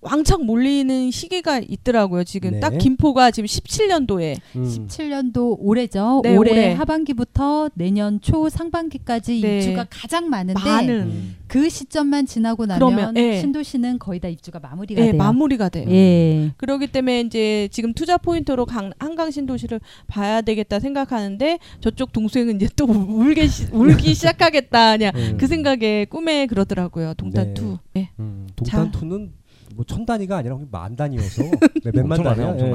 [0.06, 2.24] 왕창 몰리는 시기가 있더라고요.
[2.24, 2.60] 지금 네.
[2.60, 4.64] 딱 김포가 지금 17년도에 음.
[4.64, 6.22] 17년도 올해죠.
[6.24, 6.74] 네, 올해 올해.
[6.74, 9.58] 하반기부터 내년 초 상반기까지 네.
[9.58, 11.36] 입주가 가장 많은데 많은 음.
[11.47, 13.39] 그 시점만 지나고 나면 그러면, 예.
[13.39, 15.18] 신도시는 거의 다 입주가 마무리가 예, 돼요.
[15.18, 15.89] 마무리가 돼요.
[15.89, 16.51] 예.
[16.58, 22.68] 그렇기 때문에 이제 지금 투자 포인트로 강, 한강 신도시를 봐야 되겠다 생각하는데 저쪽 동생은 이제
[22.76, 25.38] 또 울기 시, 울기 시작하겠다 그냥 음.
[25.39, 27.14] 그 생각에 꿈에 그러더라고요.
[27.16, 27.53] 동탄 네.
[27.54, 27.78] two.
[27.93, 28.10] 네.
[28.20, 28.47] 음.
[28.56, 29.32] 동탄 two는
[29.76, 31.43] 뭐 천 단위가 아니라 만 단위여서
[31.84, 32.57] 네, 몇만 단위야.
[32.59, 32.74] 예.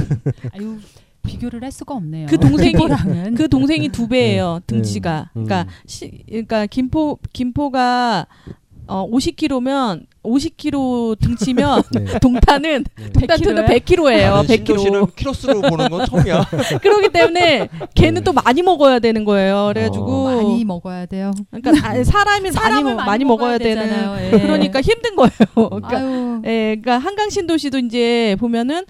[0.52, 0.78] 아유
[1.22, 2.26] 비교를 할 수가 없네요.
[2.26, 3.36] 그 동생이-.
[3.36, 4.66] 그 동생이 두 배예요 네.
[4.66, 5.30] 등치가.
[5.36, 5.44] 음.
[5.44, 8.26] 그러니까 시, 그러니까 김포 김포가
[8.86, 12.18] 어 50kg면 50kg 등치면 네.
[12.20, 14.30] 동탄은 동탄투는 100kg예요.
[14.30, 14.66] 나는 100kg.
[14.66, 16.46] 신도시는 키로수로 보는 건 처음이야.
[16.80, 19.70] 그렇기 때문에 걔는 또 많이 먹어야 되는 거예요.
[19.72, 21.32] 그래가지고 많이 먹어야 돼요.
[21.50, 24.26] 그러니까 아, 사람이 많이, 사람을 많이 먹어야 되는 되잖아요.
[24.26, 24.30] 예.
[24.40, 25.30] 그러니까 힘든 거예요.
[25.54, 26.42] 그러니까, 아유.
[26.46, 28.84] 예, 그러니까 한강 신도시도 이제 보면은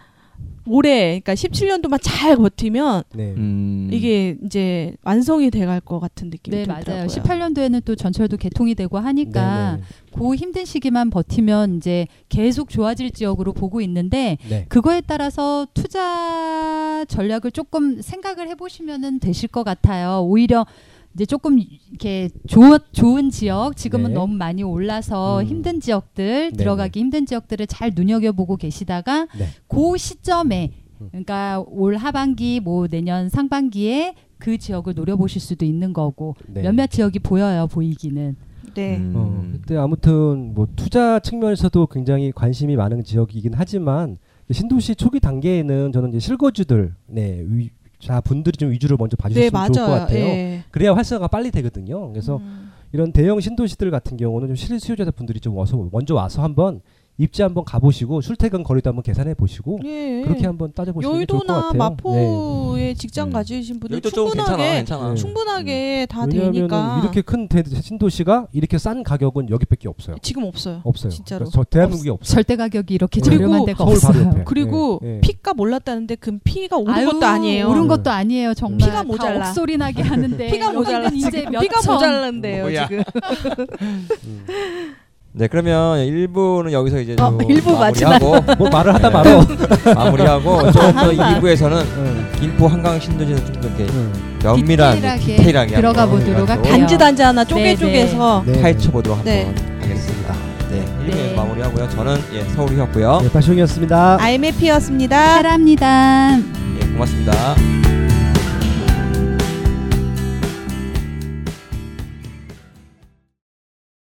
[0.67, 3.35] 올해 그러니까 17년도만 잘 버티면 네.
[3.37, 3.91] 음.
[3.93, 6.95] 이게 이제 완성이 돼갈 것 같은 느낌이 네 들더라고요.
[6.95, 7.07] 맞아요.
[7.09, 9.83] 18년도에는 또 전철도 개통이 되고 하니까 네,
[10.15, 14.49] 그 힘든 시기만 버티면 이제 계속 좋아질 지역으로 보고 있는데 네.
[14.49, 14.67] 네.
[14.69, 20.23] 그거에 따라서 투자 전략을 조금 생각을 해보시면은 되실 것 같아요.
[20.23, 20.67] 오히려
[21.15, 24.15] 이제 조금 이렇게 좋은 좋은 지역 지금은 네.
[24.15, 25.47] 너무 많이 올라서 음.
[25.47, 29.47] 힘든 지역들 네, 들어가기 힘든 지역들을 잘 눈여겨보고 계시다가 네.
[29.69, 31.09] 그 시점에 음.
[31.11, 36.63] 그러니까 올 하반기 뭐 내년 상반기에 그 지역을 노려보실 수도 있는 거고 네.
[36.63, 38.37] 몇몇 지역이 보여요 보이기는
[38.75, 38.97] 네.
[38.97, 39.13] 음.
[39.15, 44.19] 어, 그때 아무튼 뭐 투자 측면에서도 굉장히 관심이 많은 지역이긴 하지만
[44.51, 47.71] 신도시 초기 단계에는 저는 이제 실거주들 네, 위,
[48.03, 49.73] 자 분들이 좀 위주로 먼저 네, 봐주셨으면 맞아요.
[49.73, 50.25] 좋을 것 같아요.
[50.25, 50.65] 예.
[50.73, 52.09] 그래야 활성화가 빨리 되거든요.
[52.11, 52.73] 그래서 음.
[52.93, 56.81] 이런 대형 신도시들 같은 경우는 좀 실수요자 분들이 좀 와서 먼저 와서 한번
[57.19, 60.23] 입지 한번 가보시고 출퇴근 거리도 한번 계산해 보시고 예.
[60.25, 61.73] 그렇게 한번 따져보시는 게 좋을 것 여의도나 같아요.
[61.73, 61.79] 네.
[61.79, 63.33] 마포에 직장 음.
[63.33, 65.09] 가지신 분들 충분하게 괜찮아.
[65.11, 65.15] 네.
[65.15, 70.17] 충분하게 다 왜냐하면 되니까 이렇게 큰 대, 신도시가 이렇게 싼 가격은 여기밖에 없어요.
[70.23, 70.81] 지금 없어요.
[70.85, 71.11] 없어요.
[71.11, 71.45] 진짜로.
[71.45, 72.35] 그러니까 저 대한민국에 없어요.
[72.35, 74.27] 절대 가격이 이렇게 그리고 저렴한 데가 없어요.
[74.29, 74.45] 옆에.
[74.45, 75.21] 그리고 네, 네.
[75.21, 77.69] 피가 몰랐다는데 그 피가 오른 아유, 것도 아니에요.
[77.69, 77.89] 오른 네.
[77.89, 78.55] 것도 아니에요.
[78.55, 79.49] 정말 피가 다 모자라.
[79.51, 81.95] 억소리 나게 하는데 피가 모자라 이제 피가 천.
[81.95, 82.87] 모자란데요.
[82.89, 83.03] 지금.
[85.35, 89.14] 네, 그러면 1부는 여기서 이제 어, 좀 일부 마무리하고 뭐 말을 하다 네.
[89.14, 89.47] 말어.
[89.95, 91.41] 마무리하고 조금 더 항상.
[91.41, 94.12] 2부에서는 응, 김포 한강 신도시에서 좀더 이렇게 응.
[94.45, 96.72] 면밀한 디테일하게 디테일하게 들어가 보도록 할게요.
[96.72, 98.61] 단지 단지 하나 쪼개 네, 쪼개서 네.
[98.61, 99.47] 파헤쳐 보도록 네.
[99.47, 100.35] 한번 하겠습니다.
[100.70, 101.35] 네, 1부에서 네.
[101.35, 101.89] 마무리하고요.
[101.89, 103.20] 저는 예, 서울이었고요.
[103.22, 104.20] 네, 파숑이었습니다.
[104.20, 105.16] IMF였습니다.
[105.37, 106.39] 사랑합니다.
[106.39, 107.91] 예, 고맙습니다.